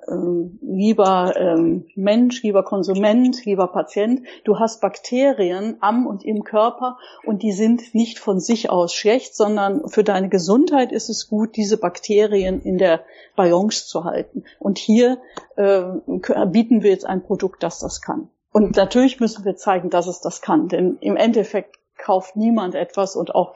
lieber 0.62 1.36
äh, 1.36 1.82
Mensch, 1.96 2.44
lieber 2.44 2.62
Konsument, 2.64 3.44
lieber 3.46 3.66
Patient, 3.66 4.22
du 4.44 4.60
hast 4.60 4.80
Bakterien 4.80 5.78
am 5.80 6.06
und 6.06 6.24
im 6.24 6.44
Körper 6.44 7.00
und 7.26 7.42
die 7.42 7.52
sind 7.52 7.96
nicht 7.96 8.20
von 8.20 8.40
sich 8.40 8.70
aus 8.70 8.94
schlecht, 8.94 9.36
sondern 9.36 9.90
für 9.90 10.04
deine 10.04 10.30
Gesundheit 10.30 10.92
ist 10.92 11.10
es 11.10 11.30
gut, 11.30 11.56
diese 11.56 11.78
Bakterien 11.78 12.62
in 12.62 12.78
der 12.78 13.06
Balance 13.36 13.88
zu 13.88 14.04
halten. 14.04 14.44
Und 14.60 14.78
hier 14.78 15.18
äh, 15.56 15.82
bieten 16.46 16.84
wir 16.84 16.92
jetzt 16.92 17.08
ein 17.08 17.24
Produkt, 17.24 17.64
das 17.64 17.80
das 17.80 18.02
kann. 18.02 18.30
Und 18.52 18.76
natürlich 18.76 19.20
müssen 19.20 19.46
wir 19.46 19.56
zeigen, 19.56 19.90
dass 19.90 20.06
es 20.06 20.22
das 20.22 20.42
kann, 20.42 20.68
denn 20.68 20.98
im 21.02 21.18
Endeffekt 21.18 21.80
kauft 22.04 22.36
niemand 22.36 22.76
etwas 22.76 23.16
und 23.16 23.34
auch 23.34 23.56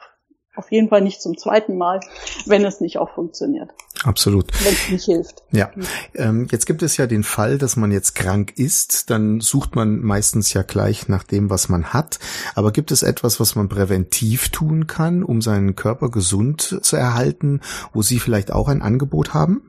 auf 0.56 0.72
jeden 0.72 0.88
Fall 0.88 1.02
nicht 1.02 1.22
zum 1.22 1.38
zweiten 1.38 1.78
Mal, 1.78 2.00
wenn 2.46 2.64
es 2.64 2.80
nicht 2.80 2.98
auch 2.98 3.10
funktioniert. 3.10 3.70
Absolut. 4.02 4.52
Wenn 4.64 4.72
es 4.72 4.90
nicht 4.90 5.04
hilft. 5.04 5.42
Ja. 5.52 5.70
Ähm, 6.14 6.48
jetzt 6.50 6.66
gibt 6.66 6.82
es 6.82 6.96
ja 6.96 7.06
den 7.06 7.22
Fall, 7.22 7.58
dass 7.58 7.76
man 7.76 7.92
jetzt 7.92 8.14
krank 8.16 8.54
ist, 8.56 9.10
dann 9.10 9.40
sucht 9.40 9.76
man 9.76 10.00
meistens 10.00 10.52
ja 10.52 10.62
gleich 10.62 11.06
nach 11.08 11.22
dem, 11.22 11.48
was 11.48 11.68
man 11.68 11.92
hat. 11.92 12.18
Aber 12.56 12.72
gibt 12.72 12.90
es 12.90 13.04
etwas, 13.04 13.38
was 13.38 13.54
man 13.54 13.68
präventiv 13.68 14.48
tun 14.48 14.88
kann, 14.88 15.22
um 15.22 15.42
seinen 15.42 15.76
Körper 15.76 16.10
gesund 16.10 16.80
zu 16.82 16.96
erhalten, 16.96 17.60
wo 17.92 18.02
Sie 18.02 18.18
vielleicht 18.18 18.50
auch 18.50 18.66
ein 18.66 18.82
Angebot 18.82 19.34
haben? 19.34 19.67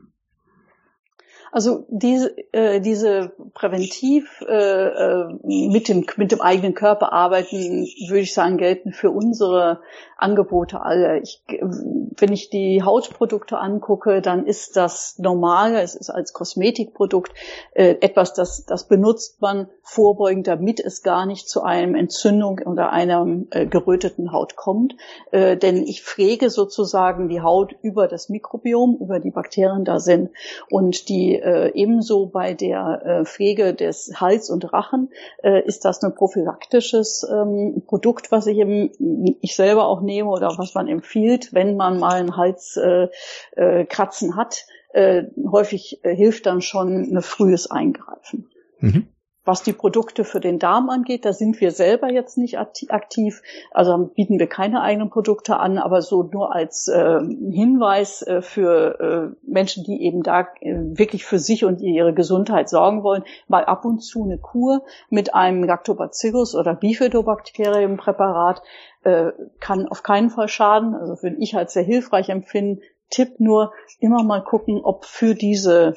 Also 1.52 1.84
diese, 1.88 2.36
äh, 2.52 2.80
diese 2.80 3.32
präventiv 3.54 4.40
äh, 4.48 4.86
äh, 4.86 5.38
mit, 5.42 5.88
dem, 5.88 6.06
mit 6.16 6.32
dem 6.32 6.40
eigenen 6.40 6.74
Körper 6.74 7.12
arbeiten, 7.12 7.86
würde 8.08 8.20
ich 8.20 8.34
sagen, 8.34 8.56
gelten 8.56 8.92
für 8.92 9.10
unsere 9.10 9.80
Angebote 10.16 10.82
alle. 10.82 11.20
Ich, 11.20 11.42
wenn 11.48 12.32
ich 12.32 12.50
die 12.50 12.82
Hautprodukte 12.82 13.58
angucke, 13.58 14.20
dann 14.20 14.46
ist 14.46 14.76
das 14.76 15.18
normale, 15.18 15.80
es 15.80 15.94
ist 15.94 16.10
als 16.10 16.32
Kosmetikprodukt 16.32 17.32
äh, 17.72 17.96
etwas, 18.00 18.34
das, 18.34 18.64
das 18.66 18.86
benutzt 18.86 19.40
man 19.40 19.68
vorbeugend, 19.82 20.46
damit 20.46 20.78
es 20.78 21.02
gar 21.02 21.26
nicht 21.26 21.48
zu 21.48 21.62
einem 21.62 21.94
Entzündung 21.94 22.60
oder 22.64 22.92
einer 22.92 23.26
äh, 23.50 23.66
geröteten 23.66 24.30
Haut 24.32 24.56
kommt. 24.56 24.94
Äh, 25.32 25.56
denn 25.56 25.82
ich 25.82 26.02
pflege 26.02 26.50
sozusagen 26.50 27.28
die 27.28 27.40
Haut 27.40 27.74
über 27.82 28.06
das 28.06 28.28
Mikrobiom, 28.28 28.98
über 29.00 29.18
die 29.18 29.30
Bakterien 29.30 29.84
da 29.84 29.98
sind. 29.98 30.30
Und 30.70 31.08
die 31.08 31.39
äh, 31.40 31.72
ebenso 31.74 32.26
bei 32.26 32.54
der 32.54 33.02
äh, 33.04 33.24
Pflege 33.24 33.74
des 33.74 34.20
Hals 34.20 34.50
und 34.50 34.72
Rachen 34.72 35.10
äh, 35.42 35.64
ist 35.64 35.84
das 35.84 36.02
ein 36.02 36.14
prophylaktisches 36.14 37.26
ähm, 37.30 37.82
Produkt, 37.86 38.30
was 38.32 38.46
ich 38.46 38.58
eben, 38.58 39.36
ich 39.40 39.56
selber 39.56 39.86
auch 39.86 40.00
nehme 40.00 40.30
oder 40.30 40.54
was 40.58 40.74
man 40.74 40.88
empfiehlt, 40.88 41.52
wenn 41.52 41.76
man 41.76 41.98
mal 41.98 42.14
einen 42.14 42.36
Halskratzen 42.36 44.30
äh, 44.30 44.32
äh, 44.32 44.36
hat. 44.36 44.66
Äh, 44.92 45.24
häufig 45.50 46.00
hilft 46.02 46.46
dann 46.46 46.60
schon 46.60 47.16
ein 47.16 47.22
frühes 47.22 47.70
Eingreifen. 47.70 48.50
Mhm. 48.80 49.08
Was 49.50 49.64
die 49.64 49.72
Produkte 49.72 50.22
für 50.22 50.38
den 50.38 50.60
Darm 50.60 50.90
angeht, 50.90 51.24
da 51.24 51.32
sind 51.32 51.60
wir 51.60 51.72
selber 51.72 52.08
jetzt 52.08 52.38
nicht 52.38 52.56
aktiv. 52.56 53.42
Also 53.72 53.98
bieten 54.14 54.38
wir 54.38 54.46
keine 54.46 54.80
eigenen 54.80 55.10
Produkte 55.10 55.56
an, 55.56 55.78
aber 55.78 56.02
so 56.02 56.22
nur 56.22 56.54
als 56.54 56.86
äh, 56.86 57.18
Hinweis 57.18 58.22
äh, 58.22 58.42
für 58.42 59.34
äh, 59.34 59.36
Menschen, 59.42 59.82
die 59.82 60.04
eben 60.04 60.22
da 60.22 60.42
äh, 60.60 60.76
wirklich 60.96 61.24
für 61.24 61.40
sich 61.40 61.64
und 61.64 61.80
ihre 61.80 62.14
Gesundheit 62.14 62.68
sorgen 62.68 63.02
wollen, 63.02 63.24
mal 63.48 63.64
ab 63.64 63.84
und 63.84 64.04
zu 64.04 64.22
eine 64.22 64.38
Kur 64.38 64.84
mit 65.08 65.34
einem 65.34 65.64
Lactobacillus 65.64 66.54
oder 66.54 66.74
Bifidobakterienpräparat 66.74 68.62
äh, 69.02 69.32
kann 69.58 69.88
auf 69.88 70.04
keinen 70.04 70.30
Fall 70.30 70.46
schaden. 70.46 70.94
Also 70.94 71.20
würde 71.24 71.38
ich 71.40 71.56
als 71.56 71.72
sehr 71.72 71.82
hilfreich 71.82 72.28
empfinden. 72.28 72.82
Tipp 73.10 73.40
nur, 73.40 73.72
immer 73.98 74.22
mal 74.22 74.44
gucken, 74.44 74.80
ob 74.84 75.06
für 75.06 75.34
diese 75.34 75.96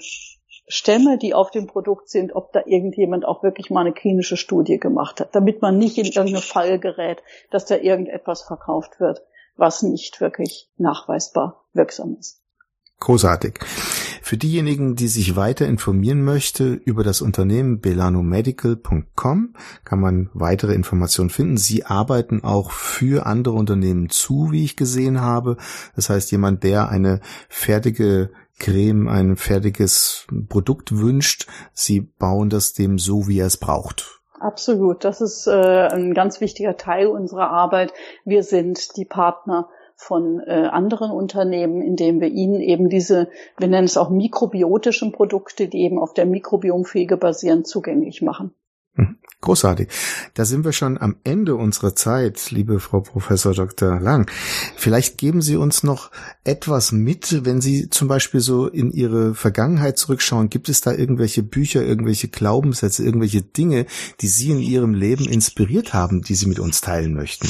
Stämme, 0.68 1.18
die 1.18 1.34
auf 1.34 1.52
dem 1.52 1.68
Produkt 1.68 2.10
sind, 2.10 2.36
ob 2.36 2.54
da 2.54 2.62
irgendjemand 2.66 3.26
auch 3.26 3.44
wirklich 3.44 3.70
mal 3.70 3.82
eine 3.82 3.94
klinische 3.94 4.38
Studie 4.38 4.80
gemacht 4.80 5.20
hat, 5.20 5.36
damit 5.36 5.62
man 5.62 5.78
nicht 5.78 5.98
in 5.98 6.06
irgendeine 6.06 6.42
Falle 6.42 6.80
gerät, 6.80 7.22
dass 7.52 7.66
da 7.66 7.76
irgendetwas 7.76 8.44
verkauft 8.44 9.00
wird, 9.00 9.22
was 9.58 9.84
nicht 9.84 10.22
wirklich 10.22 10.70
nachweisbar 10.78 11.66
wirksam 11.74 12.16
ist. 12.20 12.44
Großartig. 13.00 13.60
Für 14.22 14.38
diejenigen, 14.38 14.96
die 14.96 15.10
sich 15.10 15.36
weiter 15.36 15.68
informieren 15.68 16.24
möchte 16.24 16.74
über 16.74 17.04
das 17.04 17.22
Unternehmen 17.22 17.82
belanomedical.com, 17.82 19.56
kann 19.84 20.00
man 20.00 20.30
weitere 20.34 20.74
Informationen 20.74 21.30
finden. 21.30 21.58
Sie 21.58 21.84
arbeiten 21.84 22.46
auch 22.46 22.72
für 22.72 23.26
andere 23.26 23.56
Unternehmen 23.56 24.10
zu, 24.10 24.52
wie 24.52 24.64
ich 24.64 24.78
gesehen 24.78 25.20
habe. 25.20 25.58
Das 25.98 26.10
heißt, 26.10 26.32
jemand, 26.32 26.64
der 26.64 26.88
eine 26.88 27.20
fertige 27.50 28.30
Creme 28.60 29.08
ein 29.08 29.36
fertiges 29.36 30.28
Produkt 30.50 30.98
wünscht. 30.98 31.48
Sie 31.74 32.02
bauen 32.02 32.50
das 32.50 32.74
dem 32.74 32.98
so, 32.98 33.28
wie 33.28 33.40
er 33.40 33.48
es 33.48 33.58
braucht. 33.58 34.22
Absolut. 34.40 35.04
Das 35.04 35.22
ist 35.22 35.48
äh, 35.48 35.88
ein 35.88 36.14
ganz 36.14 36.42
wichtiger 36.42 36.76
Teil 36.76 37.08
unserer 37.08 37.50
Arbeit. 37.50 37.94
Wir 38.26 38.44
sind 38.44 38.98
die 38.98 39.06
Partner 39.06 39.70
von 39.96 40.42
äh, 40.42 40.68
anderen 40.72 41.12
Unternehmen, 41.12 41.82
indem 41.82 42.20
wir 42.20 42.28
ihnen 42.28 42.60
eben 42.60 42.90
diese, 42.90 43.30
wir 43.58 43.68
nennen 43.68 43.86
es 43.86 43.98
auch 43.98 44.10
mikrobiotischen 44.10 45.12
Produkte, 45.12 45.68
die 45.68 45.84
eben 45.84 45.98
auf 45.98 46.14
der 46.14 46.26
Mikrobiomfege 46.26 47.16
basieren, 47.16 47.64
zugänglich 47.64 48.22
machen. 48.22 48.54
Großartig. 49.44 49.90
Da 50.36 50.46
sind 50.46 50.64
wir 50.64 50.72
schon 50.72 50.98
am 50.98 51.18
Ende 51.26 51.56
unserer 51.56 51.94
Zeit, 51.96 52.50
liebe 52.52 52.80
Frau 52.80 53.02
Professor 53.02 53.54
Dr. 53.54 54.00
Lang. 54.00 54.32
Vielleicht 54.78 55.18
geben 55.18 55.42
Sie 55.42 55.58
uns 55.58 55.84
noch 55.84 56.12
etwas 56.46 56.94
mit, 56.94 57.44
wenn 57.44 57.60
Sie 57.60 57.90
zum 57.90 58.08
Beispiel 58.08 58.40
so 58.40 58.68
in 58.68 58.90
Ihre 58.92 59.36
Vergangenheit 59.36 59.98
zurückschauen. 59.98 60.50
Gibt 60.50 60.70
es 60.70 60.80
da 60.80 60.94
irgendwelche 60.94 61.44
Bücher, 61.44 61.84
irgendwelche 61.84 62.30
Glaubenssätze, 62.30 63.04
irgendwelche 63.04 63.42
Dinge, 63.42 63.86
die 64.22 64.28
Sie 64.28 64.52
in 64.52 64.60
Ihrem 64.60 64.94
Leben 64.94 65.26
inspiriert 65.26 65.94
haben, 65.94 66.22
die 66.22 66.36
Sie 66.36 66.46
mit 66.46 66.60
uns 66.60 66.80
teilen 66.80 67.14
möchten? 67.14 67.50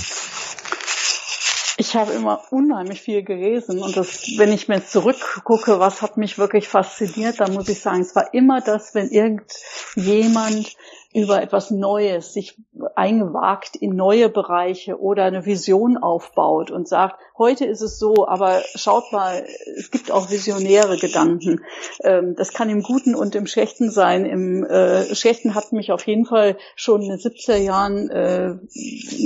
Ich 1.77 1.95
habe 1.95 2.13
immer 2.13 2.41
unheimlich 2.51 3.01
viel 3.01 3.23
gelesen 3.23 3.81
und 3.81 3.97
das, 3.97 4.25
wenn 4.37 4.51
ich 4.51 4.67
mir 4.67 4.83
zurückgucke, 4.83 5.79
was 5.79 6.01
hat 6.01 6.17
mich 6.17 6.37
wirklich 6.39 6.67
fasziniert, 6.67 7.39
dann 7.39 7.53
muss 7.53 7.67
ich 7.67 7.81
sagen, 7.81 8.01
es 8.01 8.15
war 8.15 8.33
immer 8.33 8.61
das, 8.61 8.95
wenn 8.95 9.09
irgendjemand 9.09 10.75
über 11.13 11.41
etwas 11.41 11.71
Neues 11.71 12.33
sich 12.33 12.57
eingewagt 12.95 13.75
in 13.75 13.95
neue 13.95 14.29
Bereiche 14.29 14.99
oder 14.99 15.25
eine 15.25 15.45
Vision 15.45 15.97
aufbaut 15.97 16.71
und 16.71 16.87
sagt, 16.87 17.19
heute 17.37 17.65
ist 17.65 17.81
es 17.81 17.99
so, 17.99 18.27
aber 18.27 18.61
schaut 18.75 19.11
mal, 19.11 19.45
es 19.77 19.91
gibt 19.91 20.11
auch 20.11 20.31
visionäre 20.31 20.97
Gedanken. 20.97 21.61
Ähm, 22.03 22.35
das 22.35 22.53
kann 22.53 22.69
im 22.69 22.81
Guten 22.81 23.15
und 23.15 23.35
im 23.35 23.47
Schlechten 23.47 23.91
sein. 23.91 24.25
Im 24.25 24.63
äh, 24.63 25.13
Schlechten 25.15 25.55
hat 25.55 25.71
mich 25.71 25.91
auf 25.91 26.05
jeden 26.07 26.25
Fall 26.25 26.57
schon 26.75 27.01
in 27.01 27.09
den 27.09 27.19
70er 27.19 27.57
Jahren, 27.57 28.09
äh, 28.09 28.55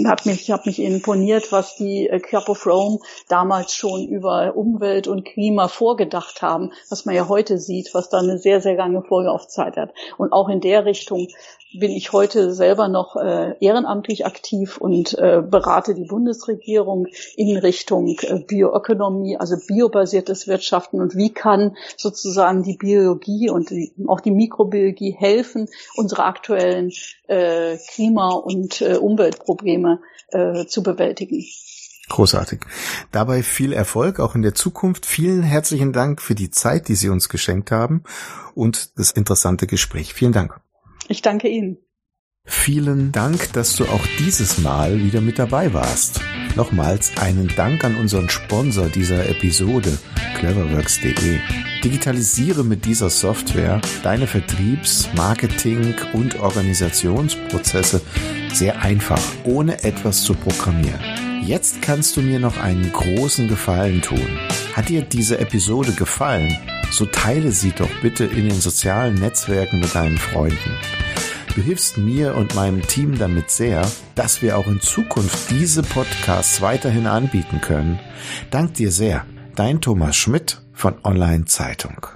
hat 0.07 0.25
mich, 0.25 0.51
hat 0.51 0.65
mich 0.65 0.79
imponiert, 0.79 1.51
was 1.51 1.75
die 1.75 2.07
äh, 2.09 2.19
Club 2.19 2.49
of 2.49 2.65
Rome 2.65 2.99
damals 3.29 3.73
schon 3.73 4.07
über 4.07 4.55
Umwelt 4.55 5.07
und 5.07 5.25
Klima 5.25 5.67
vorgedacht 5.67 6.41
haben, 6.41 6.71
was 6.89 7.05
man 7.05 7.15
ja 7.15 7.29
heute 7.29 7.57
sieht, 7.57 7.93
was 7.93 8.09
da 8.09 8.19
eine 8.19 8.37
sehr, 8.37 8.61
sehr 8.61 8.75
lange 8.75 9.03
Vorlaufzeit 9.03 9.77
hat. 9.77 9.93
Und 10.17 10.33
auch 10.33 10.49
in 10.49 10.59
der 10.61 10.85
Richtung 10.85 11.27
bin 11.79 11.91
ich 11.91 12.11
heute 12.11 12.53
selber 12.53 12.87
noch 12.87 13.15
äh, 13.15 13.55
ehrenamtlich 13.59 14.25
aktiv 14.25 14.77
und 14.77 15.17
äh, 15.17 15.41
berate 15.41 15.93
die 15.93 16.05
Bundesregierung 16.05 17.07
in 17.35 17.57
Richtung 17.57 18.17
äh, 18.21 18.39
Bioökonomie, 18.39 19.37
also 19.37 19.55
biobasiertes 19.67 20.47
Wirtschaften 20.47 21.01
und 21.01 21.15
wie 21.15 21.33
kann 21.33 21.75
sozusagen 21.97 22.63
die 22.63 22.77
Biologie 22.77 23.49
und 23.49 23.69
die, 23.69 23.93
auch 24.07 24.19
die 24.19 24.31
Mikrobiologie 24.31 25.15
helfen, 25.17 25.67
unsere 25.95 26.25
aktuellen 26.25 26.91
äh, 27.27 27.77
Klima- 27.89 28.33
und 28.33 28.81
äh, 28.81 28.95
Umweltprobleme 28.95 29.99
äh, 30.29 30.65
zu 30.65 30.83
bewältigen. 30.83 31.45
Großartig. 32.09 32.61
Dabei 33.11 33.43
viel 33.43 33.73
Erfolg 33.73 34.19
auch 34.19 34.33
in 34.33 34.41
der 34.41 34.55
Zukunft. 34.55 35.05
Vielen 35.05 35.43
herzlichen 35.43 35.91
Dank 35.91 36.21
für 36.21 36.35
die 36.35 36.49
Zeit, 36.49 36.87
die 36.87 36.95
Sie 36.95 37.09
uns 37.09 37.27
geschenkt 37.27 37.69
haben 37.69 38.03
und 38.55 38.97
das 38.97 39.11
interessante 39.11 39.67
Gespräch. 39.67 40.13
Vielen 40.13 40.31
Dank. 40.31 40.59
Ich 41.07 41.21
danke 41.21 41.47
Ihnen. 41.47 41.77
Vielen 42.49 43.11
Dank, 43.11 43.51
dass 43.53 43.75
du 43.75 43.85
auch 43.85 44.05
dieses 44.19 44.59
Mal 44.59 44.99
wieder 45.03 45.19
mit 45.19 45.37
dabei 45.37 45.73
warst. 45.73 46.21
Nochmals 46.55 47.17
einen 47.17 47.51
Dank 47.55 47.83
an 47.83 47.97
unseren 47.97 48.29
Sponsor 48.29 48.87
dieser 48.87 49.27
Episode, 49.29 49.97
cleverworks.de. 50.37 51.39
Digitalisiere 51.83 52.63
mit 52.63 52.85
dieser 52.85 53.09
Software 53.09 53.81
deine 54.01 54.27
Vertriebs-, 54.27 55.09
Marketing- 55.15 55.95
und 56.13 56.39
Organisationsprozesse 56.39 58.01
sehr 58.53 58.81
einfach, 58.81 59.21
ohne 59.43 59.83
etwas 59.83 60.23
zu 60.23 60.33
programmieren. 60.33 60.99
Jetzt 61.43 61.81
kannst 61.81 62.15
du 62.17 62.21
mir 62.21 62.39
noch 62.39 62.57
einen 62.57 62.91
großen 62.91 63.47
Gefallen 63.47 64.01
tun. 64.01 64.39
Hat 64.73 64.89
dir 64.89 65.01
diese 65.01 65.39
Episode 65.39 65.91
gefallen? 65.91 66.57
So 66.89 67.05
teile 67.05 67.51
sie 67.51 67.71
doch 67.71 67.89
bitte 68.01 68.25
in 68.25 68.49
den 68.49 68.59
sozialen 68.59 69.15
Netzwerken 69.15 69.79
mit 69.79 69.93
deinen 69.93 70.17
Freunden. 70.17 70.71
Du 71.55 71.61
hilfst 71.61 71.97
mir 71.97 72.35
und 72.35 72.55
meinem 72.55 72.81
Team 72.83 73.17
damit 73.17 73.49
sehr, 73.49 73.89
dass 74.15 74.41
wir 74.41 74.57
auch 74.57 74.67
in 74.67 74.79
Zukunft 74.79 75.49
diese 75.49 75.83
Podcasts 75.83 76.61
weiterhin 76.61 77.07
anbieten 77.07 77.61
können. 77.61 77.99
Dank 78.51 78.75
dir 78.75 78.91
sehr. 78.91 79.25
Dein 79.55 79.81
Thomas 79.81 80.15
Schmidt 80.15 80.61
von 80.71 80.95
Online 81.03 81.45
Zeitung. 81.45 82.07